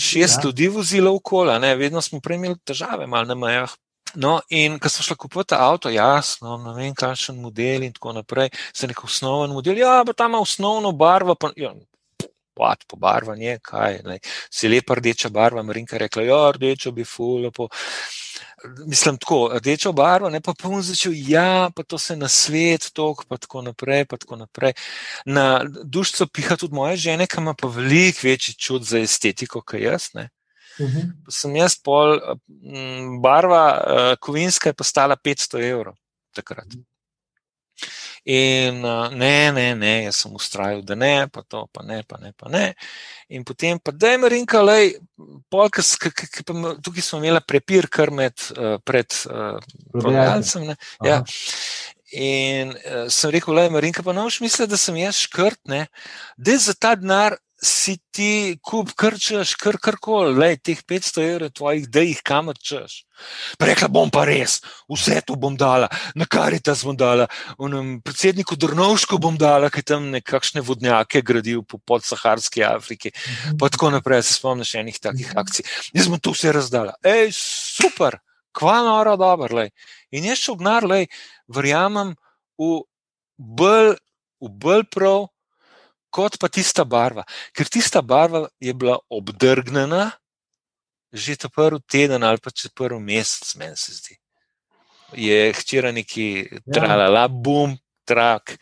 [0.00, 0.46] šest ja.
[0.48, 3.76] ljudi vozilo okoli, ne, vedno smo prej imeli težave, malo na mejah.
[4.14, 8.50] No, in ko smo šli kupiti avto, jasno, ne vem, kakšen model in tako naprej,
[8.74, 11.34] se nek osnoven model, ja, pa tam ima osnovno barvo.
[11.34, 11.70] Pa, ja,
[12.60, 14.18] Pat, po barvanje, kaj je.
[14.50, 17.68] Se je lepa rdeča barva, Marinka je rekla, ja, rdečo bi fulano.
[18.86, 23.24] Mislim, tako, rdečo barvo, ne pa pun začel, ja, pa to se na svet tok,
[23.28, 24.76] pa tako naprej, pa tako naprej.
[25.24, 29.80] Na dušco piha tudi moja žena, ki ima pa veliko večji čut za estetiko, kot
[29.80, 30.10] jaz.
[30.14, 30.28] Ne.
[30.78, 30.98] Uh mhm.
[30.98, 31.32] -huh.
[31.32, 32.20] Sem jaz pol,
[33.22, 35.94] barva uh, kovinska je postala 500 evrov
[36.34, 36.66] takrat.
[36.66, 36.89] Uh -huh.
[38.24, 42.18] In uh, ne, ne, ne, jaz sem ustrajal, da ne, pa to, pa ne, pa
[42.20, 42.74] ne, pa ne.
[43.32, 44.98] In potem pa da je Marinka, lej,
[45.48, 49.56] polk, tukaj smo imeli prepir kar med uh, pred uh,
[49.94, 50.74] prodajalcem.
[51.06, 51.22] Ja.
[52.12, 55.86] In uh, sem rekel, le, Marinka, pa noč misli, da sem jaz škrt, ne,
[56.36, 61.88] da za ta denar si ti kup krčeš, kar koli, le teh 500 evrov tvojih,
[61.92, 63.02] da jih kamor češ.
[63.60, 64.58] Rekla bom pa res,
[64.88, 67.28] vse to bom dala, na kar je ta zvom dala,
[67.60, 73.12] onem predsedniku Drnovšku bom dala, ki tam nekakšne vodnjake gradil po podsaharski Afriki.
[73.60, 75.38] Pa tako naprej, se spomniš enih takih mhm.
[75.44, 75.68] akcij.
[75.92, 76.96] Jaz sem to vse razdala.
[77.04, 78.22] Ej, super,
[78.56, 79.74] kva nora dober, lej.
[80.16, 81.10] In jaz še ognar, lej,
[81.52, 82.16] verjamem
[82.56, 82.80] v
[83.36, 83.98] bolj,
[84.40, 85.28] v bolj prav,
[86.10, 87.24] kot pa tista barva.
[87.56, 90.10] Ker tista barva je bila obdrgnjena
[91.12, 94.14] že ta prvi teden ali pa če prvi mesec, meni se zdi.
[95.18, 97.28] Je hčera neki tralala, ja.
[97.28, 97.74] bum,
[98.06, 98.54] trak.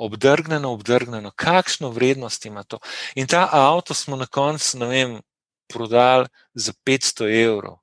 [0.00, 2.80] Obdrgnjeno, obdrgnjeno, kakšno vrednost ima to.
[3.14, 5.18] In ta avto smo na koncu, ne vem,
[5.68, 7.76] prodali za 500 evrov.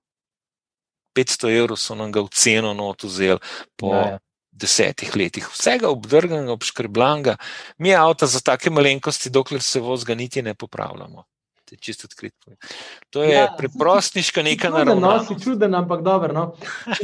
[1.15, 3.37] 500 evrov so nam ga v ceno not vzeli
[3.77, 4.17] po ja, ja
[4.59, 5.47] desetih letih.
[5.53, 7.37] Vsega obdrgnega, obškrbljanga,
[7.77, 11.23] mi avto za take malenkosti, dokler se vozga niti ne popravljamo.
[11.79, 12.51] Čisto odkrito.
[13.09, 15.29] To je ja, preprostniška neka naravnost.
[15.29, 16.33] No, si čuden, ampak dobro.
[16.33, 16.53] No.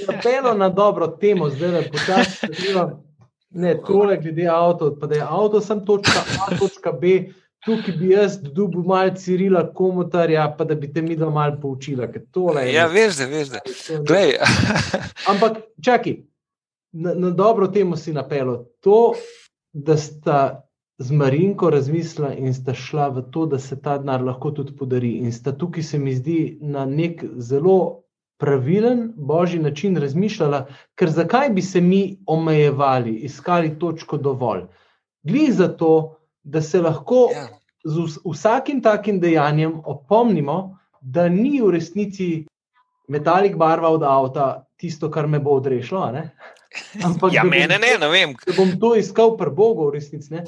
[0.07, 2.47] Napelo na dobro temo, zdaj le počasi.
[3.55, 7.29] Ne, tole glede avto, pa da je avto sem točka A, točka B,
[7.65, 12.07] tukaj bi jaz dobil malo Cirila komutarja, pa da bi te mi doma malo poučila.
[12.67, 13.59] Ja, veš, da, veš, da.
[15.31, 16.17] Ampak čakaj,
[16.95, 18.63] na, na dobro temu si napeljal.
[18.79, 19.13] To,
[19.73, 20.61] da sta
[20.97, 25.17] z Marinko razmislila in sta šla v to, da se ta denar lahko tudi podari.
[25.19, 28.05] In sta tukaj, se mi zdi, na nek zelo
[28.39, 30.65] pravilen, božji način razmišljala,
[30.95, 34.65] ker zakaj bi se mi omejevali, iskali točko dovolj.
[35.23, 37.47] Glej za to, da se lahko ja.
[37.83, 42.45] z vsakim takim dejanjem opomnimo, da ni v resnici
[43.07, 46.11] metalik barva od avta tisto, kar me bo odrešilo.
[47.03, 48.35] Ampak ja, mene ne, ne vem.
[48.45, 50.33] Da bom to iskal pri Bogu, v resnici.
[50.33, 50.45] Ne?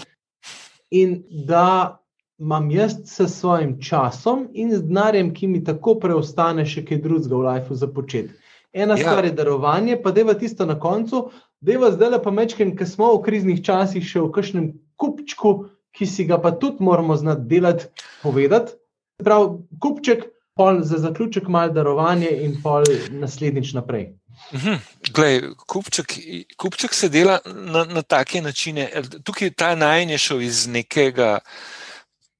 [0.91, 1.99] In da
[2.39, 7.35] imam jaz s svojim časom in z denarjem, ki mi tako preostane, še kaj drugega
[7.35, 8.35] v življenju za početi.
[8.73, 9.07] Ena ja.
[9.07, 11.29] stvar je darovanje, pa deva tisto na koncu,
[11.61, 14.67] deva zdaj le pa mečken, ker smo v kriznih časih še v kakšnem
[15.01, 15.53] kupčku,
[15.97, 17.89] ki si ga pa tudi moramo znati delati,
[18.21, 18.77] povedati.
[19.23, 22.85] Prav, kupček, pol za zaključek, malo darovanje in pol
[23.17, 24.11] naslednjič naprej.
[24.53, 24.75] Mhm.
[25.13, 26.13] Glej, kupček,
[26.57, 28.89] kupček se dela na, na take načine.
[29.23, 31.39] Tukaj ta najmenj je šel iz nekega.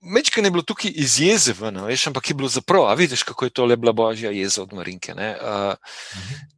[0.01, 2.95] Mečkaj je bilo tukaj iz jeze, ven, veš, ampak je bilo zapravo.
[2.95, 5.11] Vidiš, kako je to le bila božja jeza od Marinke.
[5.11, 5.73] Uh,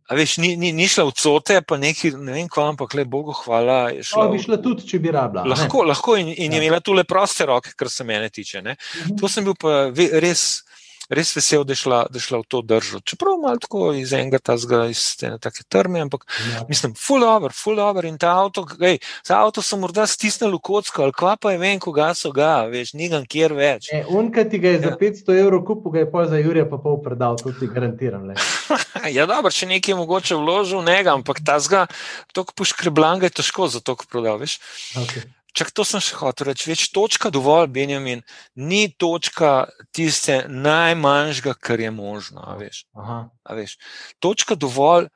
[0.09, 3.05] a veš, ni, ni, ni šla v cote, pa neki, ne vem, kam, ampak le
[3.05, 3.89] Bogu hvala.
[4.03, 5.47] Šla, no, bi šla tudi, če bi rabila.
[5.49, 6.59] Lahko, lahko in, in ja.
[6.59, 8.59] je imela tu le proste roke, kar se mene tiče.
[8.59, 9.17] Uh mhm.
[9.21, 9.87] To sem bil pa
[10.21, 10.61] res
[11.09, 12.99] res vesel, da je šla, da je šla v to držo.
[12.99, 16.65] Čeprav malo tako iz enega tazga, iz ene take trme, ampak ja.
[16.69, 20.61] mislim, full over, full over in ta avto, gej, ta avto so morda stisnili v
[20.69, 23.89] kocko, ali kva pa je vem, koga so ga, veš, nigam kjer več.
[23.93, 24.85] E, Unka ti ga je ja.
[24.89, 28.29] za 500 evrov kupil, ga je pol za Jurija pa pol predal, to ti garantiram.
[29.17, 31.87] ja, dobro, če nekaj mogoče vložil, ne ga, ampak ta zga,
[32.33, 34.59] to poškreblanga je težko za to, prodal, veš.
[34.99, 35.25] Okay.
[35.53, 36.69] Čak to sem še hotel reči.
[36.69, 38.21] Več točka dovolj, Benjamin,
[38.55, 42.43] ni točka tiste najmanjšega, kar je možno.
[42.45, 42.85] A veš.
[42.93, 43.79] A veš.
[44.21, 45.09] Točka dovolj.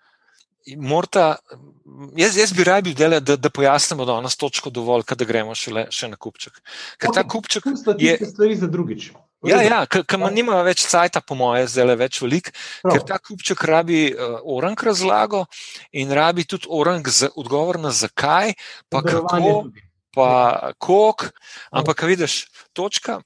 [0.79, 1.41] Morta,
[2.15, 5.51] jaz, jaz bi rabil, dele, da, da pojasnimo, da je nas točko dovolj, da gremo
[5.59, 6.55] še, le, še na kupček.
[6.95, 7.67] Ker okay, ta kupček
[7.99, 8.13] je.
[8.31, 9.09] Stvari za drugič.
[9.43, 10.29] Ja, ja ker ja.
[10.31, 12.95] nima več cajta, po moje, zdaj le več velik, Prav.
[12.95, 15.43] ker ta kupček rabi uh, orang razlago
[15.91, 18.55] in rabi tudi orang za, odgovor na zakaj,
[18.87, 19.67] pa kako.
[19.67, 19.82] Tudi
[20.13, 21.29] pa kok,
[21.71, 23.21] ampak vidiš, točka.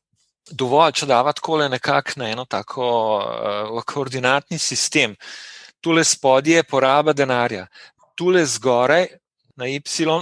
[0.47, 2.85] Dovolj, če da tako nekako na eno tako
[3.19, 5.15] uh, koordinatni sistem.
[5.83, 7.67] Tule spodje je poraba denarja,
[8.15, 9.07] tule zgoraj
[9.57, 9.81] na Y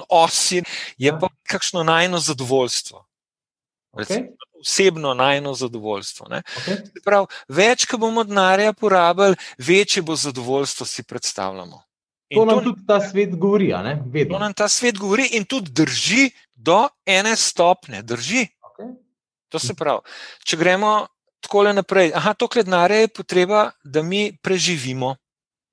[0.10, 0.64] osi
[0.98, 3.06] je pa kakšno najno zadovoljstvo.
[3.94, 4.28] Okay.
[4.62, 6.28] Osebno najno zadovoljstvo.
[6.28, 6.82] Okay.
[7.04, 11.85] Prav, več, ko bomo denarja porabili, večje bo zadovoljstvo, si predstavljamo.
[12.30, 13.72] In to nam to, tudi ta svet govori.
[14.30, 18.02] To nam ta svet govori in tudi drži do ene stopne.
[18.02, 18.48] Drži.
[18.62, 18.96] Okay.
[19.50, 20.02] To se pravi,
[20.44, 21.06] če gremo
[21.46, 25.16] tako naprej, aha, to denarja je potreba, da mi preživimo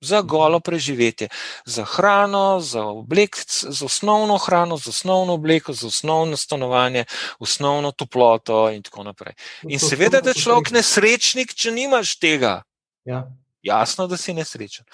[0.03, 1.29] za golo preživetje,
[1.65, 7.05] za hrano, za oblek, za osnovno hrano, za osnovno obleko, za osnovno stanovanje,
[7.39, 9.35] osnovno toploto in tako naprej.
[9.63, 12.63] In to seveda, da je človek nesrečnik, če nimaš tega.
[13.05, 13.31] Ja.
[13.63, 14.85] Jasno, da si nesrečen.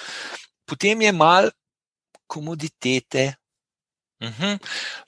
[0.69, 1.51] Potem je mal
[2.29, 3.33] komoditete.
[4.21, 4.59] Uhum.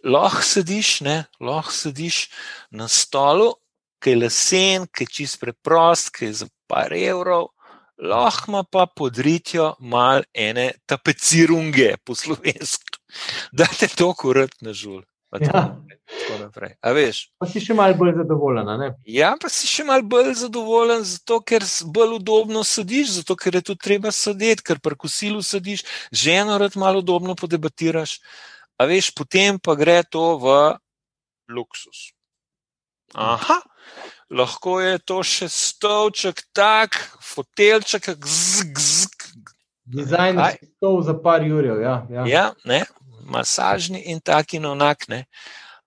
[0.07, 1.01] Lahko sediš,
[1.43, 2.29] lahko sediš
[2.71, 3.53] na stolu,
[4.01, 7.51] ki je lesen, ki je čist preprost, ki je za par evrov
[8.01, 12.99] lahko ima pa podritjo mal ene tapecirunge po slovenski,
[13.53, 15.03] da te to kurat na žul.
[15.39, 15.79] Ja.
[16.83, 17.29] A veš?
[17.39, 18.67] Pa si še malo bolj zadovoljen.
[19.07, 23.69] Ja, pa si še malo bolj zadovoljen, zato ker bolj udobno sediš, zato ker je
[23.71, 28.19] tu treba sedeti, ker pri kosilu sediš, ženo rad malo udobno podebatiraš.
[28.81, 30.57] A veš, potem pa gre to v
[31.55, 32.11] luksus.
[33.15, 33.61] Aha,
[34.35, 39.31] lahko je to še stolček, tak, fotelček, zgzg.
[39.91, 41.81] Dizajn je stol za par jurjev.
[41.83, 42.27] Ja, ja.
[42.27, 42.85] ja ne,
[43.31, 45.09] masažni in taki in onak.
[45.09, 45.25] Ne.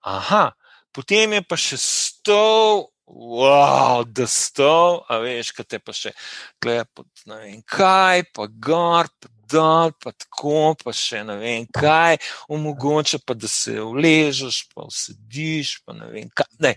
[0.00, 0.52] Aha,
[0.92, 2.88] potem je pa še stol.
[3.04, 6.14] Wow, da sto, a veš, kaj te pa še
[6.56, 12.18] gleda, ne vem kaj, pa gor, pa dol, pa tako, pa še ne vem kaj,
[12.52, 16.48] omogoča pa, da se uležeš, pa usediš, pa ne vem kaj.
[16.64, 16.74] Ne.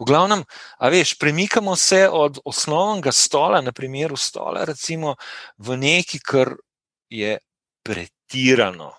[0.00, 0.44] V glavnem,
[0.78, 5.16] a veš, premikamo se od osnovnega stola, na primeru stola, recimo
[5.58, 6.54] v neki, kar
[7.10, 7.38] je
[7.86, 8.92] pretirano.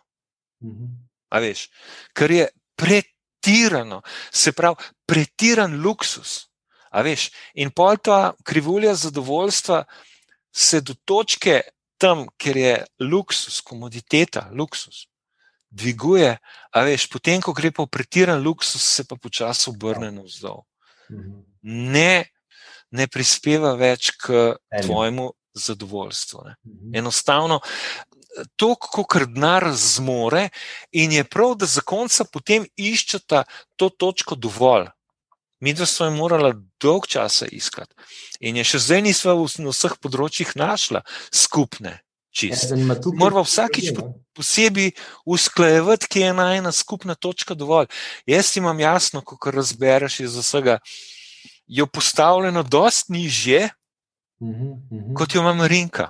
[1.31, 1.67] A veš,
[2.13, 4.01] kar je pretirano,
[4.31, 4.75] se pravi,
[5.07, 6.47] pretiran luksus.
[6.91, 9.85] A veš, in pol ta krivulja zadovoljstva
[10.51, 11.61] se do točke
[12.01, 15.05] tam, kjer je luksus, komoditeta, luksus,
[15.69, 16.33] dviguje,
[16.71, 20.65] a veš, potem, ko gre pa v pretiran luksus, se pa počasi obrne na vzdolj.
[21.11, 21.37] Mhm.
[21.93, 22.25] Ne,
[22.91, 26.43] ne prispeva več k tvojemu zadovoljstvu.
[26.45, 26.55] Ne.
[26.65, 26.95] Mhm.
[27.03, 27.61] Enostavno.
[28.55, 30.49] To, kar denar zmore,
[30.91, 33.43] in je prav, da zakonca potem iščeta
[33.75, 34.87] to točko dovolj.
[35.61, 37.93] Mi dva smo jo morali dolg časa iskati.
[38.39, 41.99] In je še zdaj nismo na vseh področjih našla skupne.
[43.13, 43.91] Moramo vsakič
[44.33, 44.93] posebej
[45.27, 47.91] usklajevati, kje je ena skupna točka dovolj.
[48.25, 50.79] Jaz imam jasno, ko razbereš iz vsega,
[51.67, 53.69] jo postavljeno dost nižje,
[54.39, 55.13] uh -huh, uh -huh.
[55.13, 56.09] kot jo ima Rinka.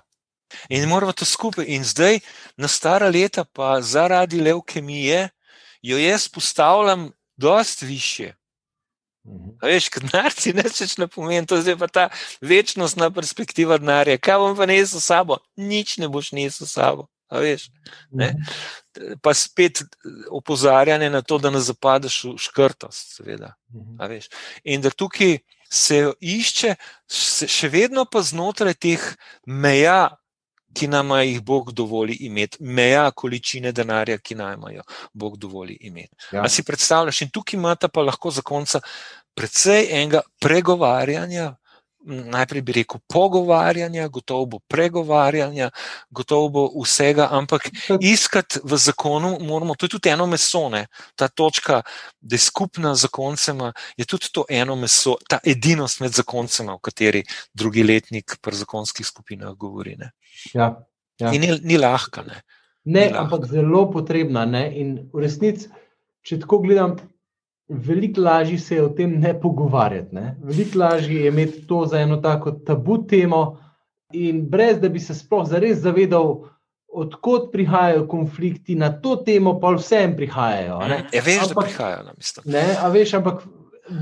[0.69, 1.65] In moramo to skupaj.
[1.67, 2.19] In zdaj,
[2.57, 5.29] na stara leta, pa zaradi leukemije,
[5.81, 8.33] jo jaz postavljam dost više.
[9.25, 9.49] Mhm.
[9.61, 12.09] Veš, kot narci, neč ne pomeni, to je pa ta
[12.41, 14.17] večnostna perspektiva denarja.
[14.17, 15.37] Kaj bom pa nesel s sabo?
[15.55, 17.07] Nič ne boš nesel s sabo.
[17.31, 17.69] Veš,
[19.23, 19.83] pa spet
[20.31, 23.15] opozarjanje na to, da ne zapadeš v škrtost.
[23.15, 24.17] Seveda, mhm.
[24.63, 25.37] In da tukaj
[25.71, 26.75] se išče,
[27.47, 29.05] še vedno pa znotraj teh
[29.47, 30.17] meja,
[30.73, 36.15] ki nam jih Bog dovoli imeti, meja količine denarja, ki nam jo Bog dovoli imeti.
[36.31, 36.47] Ja.
[36.49, 38.79] Si predstavljaš, in tukaj imate pa lahko za konca
[39.33, 41.55] precej enega pregovarjanja.
[42.05, 45.69] Najprej bi rekel pogovarjanja, gotovo bo pregovarjanja,
[46.09, 47.67] gotovo bo vsega, ampak
[48.01, 50.87] iskati v zakonu moramo, to je tudi eno meso, ne?
[51.15, 51.81] ta točka,
[52.19, 56.79] da je skupna z zakoncema, je tudi to eno meso, ta edinost med zakoncema, o
[56.79, 57.23] kateri
[57.53, 59.95] drugi letnik pri zakonskih skupinah govori.
[59.99, 60.11] Ne?
[60.53, 60.73] Ja,
[61.19, 61.33] ja.
[61.33, 62.23] In ni, ni lahka.
[62.25, 62.41] Ne,
[62.83, 63.53] ne ni ampak lahka.
[63.53, 64.45] zelo potrebna.
[64.45, 64.65] Ne?
[64.79, 65.69] In v resnici,
[66.25, 66.97] če tako gledam,
[67.71, 70.15] veliko lažje se je o tem ne pogovarjati.
[70.15, 70.35] Ne?
[70.43, 73.57] Veliko lažje je imeti to za eno tako tabu temo,
[74.13, 76.43] in brez da bi se sploh zares zavedal,
[76.87, 80.79] odkot prihajajo konflikti na to temo, pa vsem prihajajo.
[80.91, 81.03] Ne?
[81.13, 82.41] Je, veš, ampak, da prihajajo na mesto.
[82.45, 83.45] Ne, a veš, ampak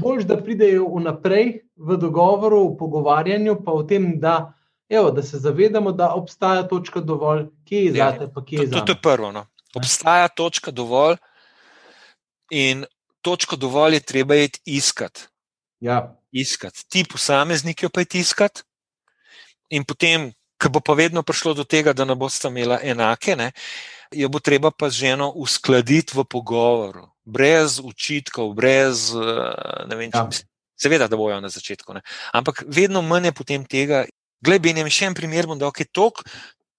[0.01, 4.53] boljš, da pridejo vnaprej v dogovoru, v pogovarjanju, pa o tem, da.
[4.89, 8.67] Evo, da se zavedamo, da obstaja točka dovolj, ki je za te, pa ki je
[8.67, 8.86] za te.
[8.86, 9.30] To je prvo.
[9.32, 9.45] No.
[9.78, 11.20] Obstaja točka dovolj,
[12.49, 12.86] in
[13.22, 15.28] točko dovolj je treba iti iskat.
[15.80, 16.15] Ja.
[16.32, 16.86] Iskat.
[16.89, 18.63] Ti posameznik jo pa je iskat,
[19.70, 23.51] in potem, ko bo pa vedno prišlo do tega, da ne boste imeli enake, ne,
[24.11, 30.11] jo bo treba pa z ženo uskladiti v pogovoru, brez učitkov, brez eh, ne vem,
[30.11, 30.45] če ja.
[30.76, 31.93] seveda, da bojo na začetku.
[31.93, 32.01] Ne.
[32.34, 34.05] Ampak vedno manj je potem tega.
[34.39, 36.24] Glej, ne še en primer, da je tok,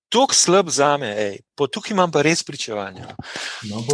[0.09, 1.13] tok slab za me,
[1.55, 3.05] po tukaj imam pa res pričevanje.
[3.69, 3.85] No,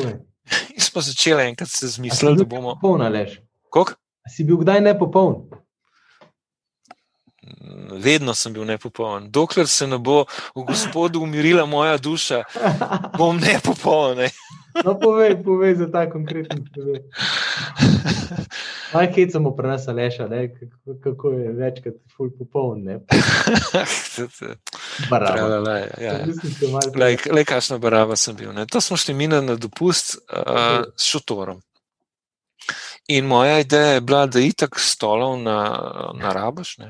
[0.76, 2.78] In smo začeli enkrat se zmisliti, da bomo.
[2.82, 3.40] Polna lež.
[3.70, 3.96] Kok?
[4.30, 5.46] Si bil kdaj nepopoln?
[7.90, 9.30] Vedno sem bil nepopoln.
[9.30, 12.42] Dokler se ne bo v Gospodu umirila moja duša,
[13.18, 14.18] bom nepopoln.
[14.18, 14.30] Ne?
[14.84, 17.00] No, povej, povej za ta konkreten primer.
[18.92, 20.52] Aj, kaj samo prenaša leša, ne?
[21.04, 22.84] kako je večkrat ful popoln.
[25.10, 25.78] Barava.
[26.00, 26.18] Ja.
[27.32, 28.52] Le, kakšna barava sem bil.
[28.52, 28.66] Ne?
[28.66, 31.60] To smo šli mi na dopust uh, s šotorom.
[33.08, 35.58] In moja ideja je bila, da itak stolov na,
[36.18, 36.88] na rabaš, ne?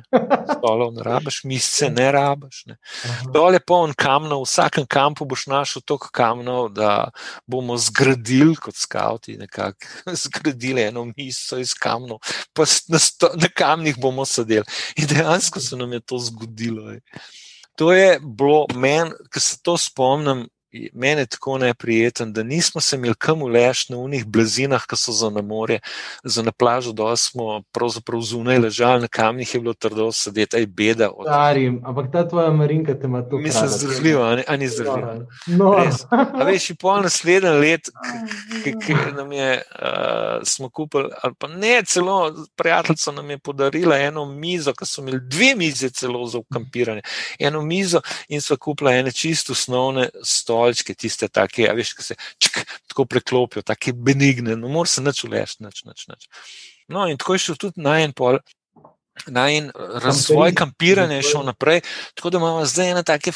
[0.56, 2.62] stolov na rabaš, misce ne rabaš.
[2.66, 2.76] Ne?
[3.34, 7.10] Dol je poln kamnov, v vsakem kampu boš našel toliko kamnov, da
[7.46, 12.22] bomo zgradili kot skavti, nekako zgradili eno misco iz kamnov,
[12.56, 14.64] pa na, sto, na kamnih bomo sedeli.
[14.96, 16.90] In dejansko se nam je to zgodilo.
[16.96, 17.00] Je.
[17.76, 20.46] To je bilo meni, ki se to spomnim,
[20.94, 25.12] meni je tako neprijeten, da nismo se imeli kam ulež na unih blazinah, ki so
[25.12, 25.80] za na morje,
[26.24, 30.66] za na plažo, da smo pravzaprav zunaj ležali na kamnih, je bilo trdo sedeti, aj
[30.66, 31.10] beda.
[31.10, 31.26] Od...
[31.26, 33.38] Starim, ampak ta tvoja marinka te ima tu.
[33.38, 35.26] Mislim, zdržljivo, a ni zdržljivo.
[35.46, 35.74] No.
[36.10, 37.90] A veš, in pol naslednji let,
[38.86, 44.24] ki nam je, uh, smo kupili, ali pa ne, celo prijateljica nam je podarila eno
[44.24, 47.02] mizo, ki so imeli dve mize celo za ukampiranje,
[47.38, 52.02] eno mizo in so kupila ene čisto osnovne stole stolčke, tiste take, a veš, ki
[52.02, 56.28] se čk, tako preklopijo, tako benigne, no, mora se nič ulešti, nič, nič, nič.
[56.88, 58.40] No, in tako je šel tudi na en pol.
[59.32, 61.80] Na en razvoj kampiranja je šel naprej,
[62.14, 63.32] tako da imamo zdaj ena tako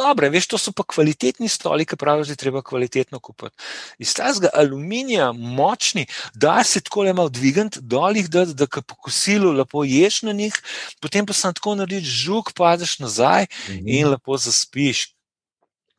[0.00, 3.54] dobre, veš, to so pa kvalitetni stoli, ki pravijo, da je treba kvalitetno kupiti.
[4.02, 8.82] Iz tega aluminija, močni, da se tako le malo dvigant, dol jih da, da ka
[8.82, 10.58] pokosilo, lepo ješ na njih,
[10.98, 13.86] potem pa sem tako naredil žuk, padeš nazaj mhm.
[13.86, 15.12] in lepo zaspiš.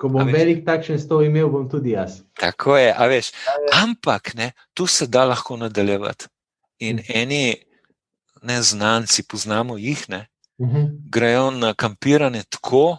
[0.02, 2.24] Ko bom velik takšen stol imel, bom tudi jaz.
[2.42, 3.30] Tako je, a veš.
[3.84, 6.26] Ampak ne, tu se da lahko nadaljevati.
[6.80, 7.12] In uh mhm.
[7.12, 7.22] -huh.
[7.22, 7.56] eni
[8.42, 10.28] neznanci, poznamo jih, ne,
[10.58, 10.78] uh mhm.
[10.78, 10.90] -huh.
[11.10, 12.98] grejo na kampiranje tako,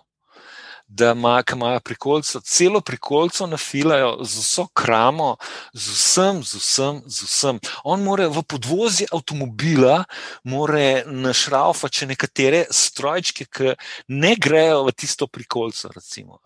[0.95, 1.15] da
[1.53, 5.37] imajo prikolco, celo prikolco nafilajo z vso kramo,
[5.73, 7.61] z vsem, z vsem, z vsem.
[7.85, 10.05] On mora v podvozi avtomobila,
[10.45, 13.75] mora našraufa, če nekatere strojčke, ki
[14.09, 15.89] ne grejo v tisto prikolco.
[15.95, 16.41] Recimo,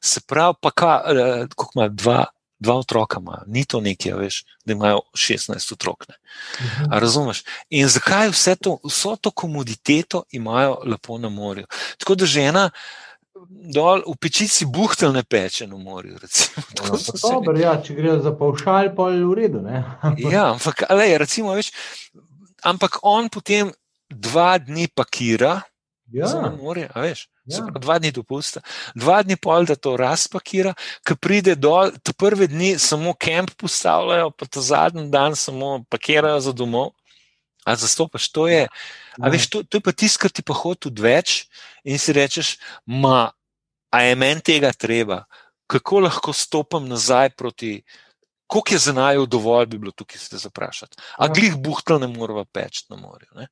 [0.00, 2.24] Se pravi, pa kaj, eh, koliko ima dva.
[2.58, 6.06] Dva otroka ima, ni to nekaj, veš, da imajo 16 otrok.
[6.08, 6.14] Uh
[6.64, 6.84] mhm.
[6.84, 7.00] -huh.
[7.00, 7.42] Razumeš?
[7.70, 11.66] In zakaj vse to, vso to komoditeto imajo lepo na morju?
[11.98, 12.70] Tako da žena,
[13.74, 16.18] dol v pečici buhtel ne peče na morju.
[16.78, 19.62] No, dober, ja, če gre za paušal, pa je v redu.
[20.34, 21.72] ja, ampak, ale, recimo, veš,
[22.62, 23.72] ampak on potem
[24.08, 25.60] dva dni pakira
[26.12, 26.30] ja.
[26.30, 27.26] za morje, veš.
[27.44, 27.60] Ja.
[27.60, 28.62] Dva dni dopusta,
[28.96, 30.72] dva dni pol, da to razpakira,
[31.04, 36.40] ki pride dol, te prve dni samo kemp postavljajo, pa ta zadnji dan samo pakirajo
[36.40, 36.94] za domov.
[37.64, 38.66] A zastopaš, to je,
[39.16, 41.46] a veš, to, to je pa tisto, kar ti pa hodi odveč
[41.84, 43.30] in si rečeš, ma,
[43.88, 45.22] a je meni tega treba,
[45.66, 47.78] kako lahko stopim nazaj proti,
[48.46, 51.00] koliko je za najo dovolj, bi bilo tukaj se zaprašati.
[51.18, 53.28] A glih buhtel ne moramo peči na morju.
[53.34, 53.48] Ne?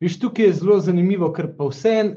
[0.00, 2.14] Viš, tukaj je zelo zanimivo, ker pa vse.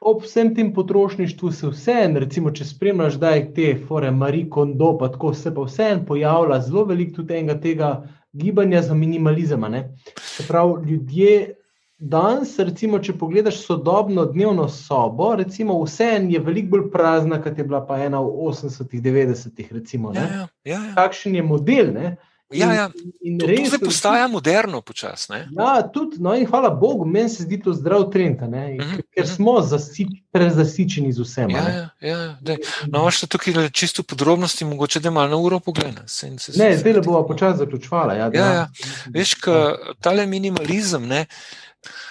[0.00, 4.92] Ob vsem tem potrošništvu se vseeno, recimo, če spremljaš, da je te fore, Marie Kondo,
[4.98, 7.90] pa tako se pa vseeno pojavlja zelo veliko tudi enega tega
[8.32, 9.64] gibanja za minimalizem.
[10.48, 11.54] Prav, ljudje
[11.98, 17.64] danes, recimo, če pogledaš sodobno dnevno sobo, recimo, vse je veliko bolj prazna, kot je
[17.64, 19.72] bila pa ena v 80-ih, 90-ih.
[19.72, 20.80] Ja, ja, ja, ja.
[20.94, 21.94] Kakšen je model?
[21.96, 22.16] Ne?
[22.54, 22.90] Ja, ja.
[23.20, 25.36] In, in to, to se postaja moderno, počasno.
[25.36, 29.24] Ja, tudi, no, in hvala Bogu, meni se zdi to zdrav trend, uh -huh, ker
[29.24, 29.34] -huh.
[29.34, 31.50] smo zasi, prezasičeni z vsem.
[31.50, 36.04] Ja, ja, ja, no, še tukaj čisto podrobnosti, mogoče da malo na uro pogledaj.
[36.56, 38.18] Ne, zdaj le bomo počasi zaključovali.
[38.18, 38.68] Ja, ja, ja.
[39.14, 41.06] Veš, ka, tale minimalizem.
[41.06, 41.26] Ne,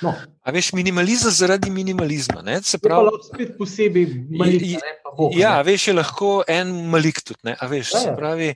[0.01, 0.13] No.
[0.43, 2.41] A veš, minimalizem zaradi minimalizma.
[2.41, 2.61] Ne?
[2.63, 4.61] Se pravi, spet posebej malik.
[4.61, 4.79] Je,
[5.39, 7.39] ja, veš, je lahko en malik tudi.
[7.43, 7.57] Ne?
[7.61, 8.15] Veš, ja, se ja.
[8.15, 8.55] pravi,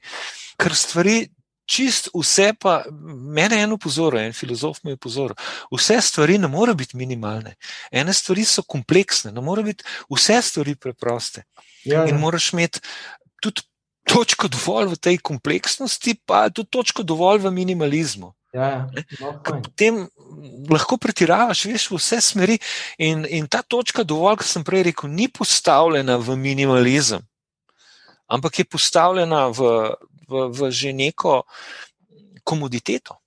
[0.58, 1.28] ker stvari
[1.70, 5.38] čist vse, pa mene je eno pozoril, en filozof mi je pozoril.
[5.70, 7.56] Vse stvari ne morejo biti minimalne.
[7.92, 11.46] Ene stvari so kompleksne, ne morejo biti vse stvari preproste.
[11.86, 12.10] Ja, ja.
[12.10, 12.82] In moraš imeti
[13.42, 13.64] tudi
[14.10, 18.34] točko dovolj v tej kompleksnosti, pa tudi točko dovolj v minimalizmu.
[18.54, 19.06] Ja, ja.
[19.22, 20.08] No, potem
[20.70, 22.58] lahko pretiravaš, veš, v vse smeri.
[22.98, 27.22] In, in ta točka, dovolj, kot sem prej rekel, ni postavljena v minimalizem,
[28.26, 29.70] ampak je postavljena v,
[30.30, 31.44] v, v že neko
[32.46, 33.18] komoditeto,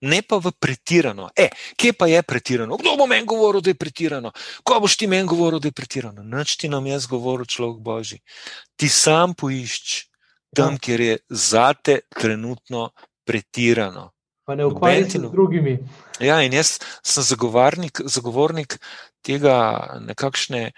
[0.00, 1.30] ne pa v pretirano.
[1.32, 2.76] E, kje pa je pretirano?
[2.76, 4.32] Kdo bo meni govoril, da je pretirano?
[4.62, 6.22] Ko boš ti meni govoril, da je pretirano?
[6.22, 8.20] Noč ti nam jaz govoril, človek Božji.
[8.76, 10.04] Ti sam poišči
[10.56, 10.78] tam, ja.
[10.78, 12.90] kjer je zate trenutno
[13.24, 14.12] pretirano.
[14.46, 15.78] Pa ne ukvarjaj se z drugimi.
[16.22, 18.78] Ja, in jaz sem zagovornik, zagovornik
[19.26, 20.70] tega nekakšne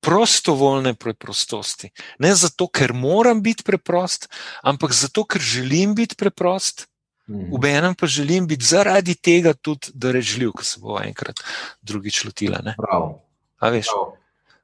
[0.00, 1.90] prostovoljne preprostosti.
[2.18, 4.28] Ne zato, ker moram biti preprost,
[4.62, 6.86] ampak zato, ker želim biti preprost.
[7.28, 11.36] V enem pa želim biti zaradi tega tudi darežljiv, ko se bo enkrat
[11.82, 12.62] drugič lotila.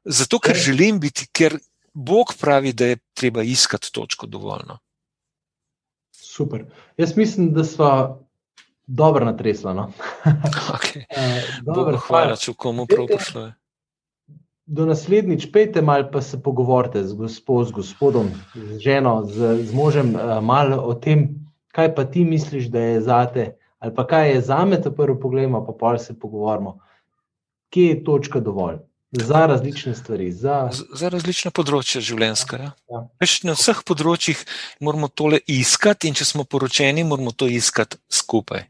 [0.05, 1.59] Zato, ker želim biti, ker
[1.95, 4.79] Bog pravi, da je treba iskati točko dovoljno.
[6.13, 6.65] Super.
[6.97, 8.21] Jaz mislim, da smo
[8.87, 9.75] dobro natresli.
[9.75, 9.93] No?
[10.49, 11.05] Okay.
[11.95, 13.53] uh, hvala, če komu prav prišlo.
[14.67, 19.75] Do naslednjič, pejte malo, pa se pogovorite z, gospo, z gospodom, z ženo, z, z
[19.77, 21.29] možem, uh, malo o tem,
[21.77, 23.45] kaj pa ti misliš, da je zate,
[23.79, 26.79] ali pa kaj je za me, to prvo pogledamo, pa pa se pogovorimo,
[27.69, 28.81] kje je točka dovolj.
[29.15, 30.33] Za različne stvari.
[30.33, 32.59] Za, za različne področje življenjska.
[32.59, 32.73] Ja.
[32.91, 33.05] Ja.
[33.23, 34.41] Veš, na vseh področjih
[34.83, 38.67] moramo tole iskati, in če smo poročeni, moramo to iskati skupaj.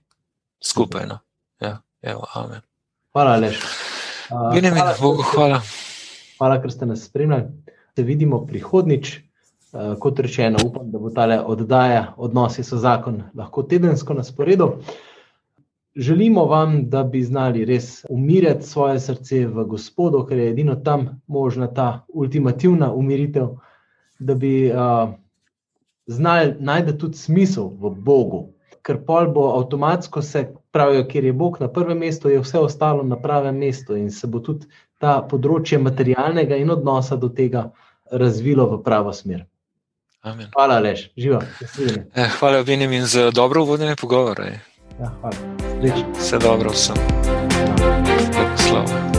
[0.61, 1.09] Skupaj.
[1.09, 1.23] No.
[1.65, 2.61] Ja, evo, amen.
[3.17, 3.63] Hvala, Leš.
[4.35, 5.61] Uh, hvala, Bogu, hvala.
[6.39, 7.45] hvala, ker ste nas spremljali.
[7.97, 9.21] Se vidimo prihodnič.
[9.75, 14.69] Uh, kot rečeno, upam, da bo ta oddaja, odnosi so zakon, lahko tedensko na sporedu.
[15.97, 21.23] Želimo vam, da bi znali res umiriti svoje srce v Gospodu, ker je edino tam
[21.27, 23.49] možna ta ultimativna umiritev,
[24.19, 25.15] da bi uh,
[26.07, 28.49] znali najti tudi smisel v Bogu.
[28.83, 33.07] Ker pol bo avtomatsko se pravijo, ker je Bog na prvem mestu, je vse ostalo
[33.07, 34.67] na pravem mestu in se bo tudi
[34.99, 37.69] ta področje materialnega in odnosa do tega
[38.11, 39.47] razvilo v pravo smer.
[40.25, 40.49] Amen.
[40.57, 41.43] Hvala, Leš, živa.
[42.15, 44.61] Eh, hvala, Benjamin, za dobro uvodne pogovore.
[45.01, 45.37] Ja, hvala.
[46.19, 46.97] Vse dobro vsem.
[48.39, 49.14] Lepo slovo.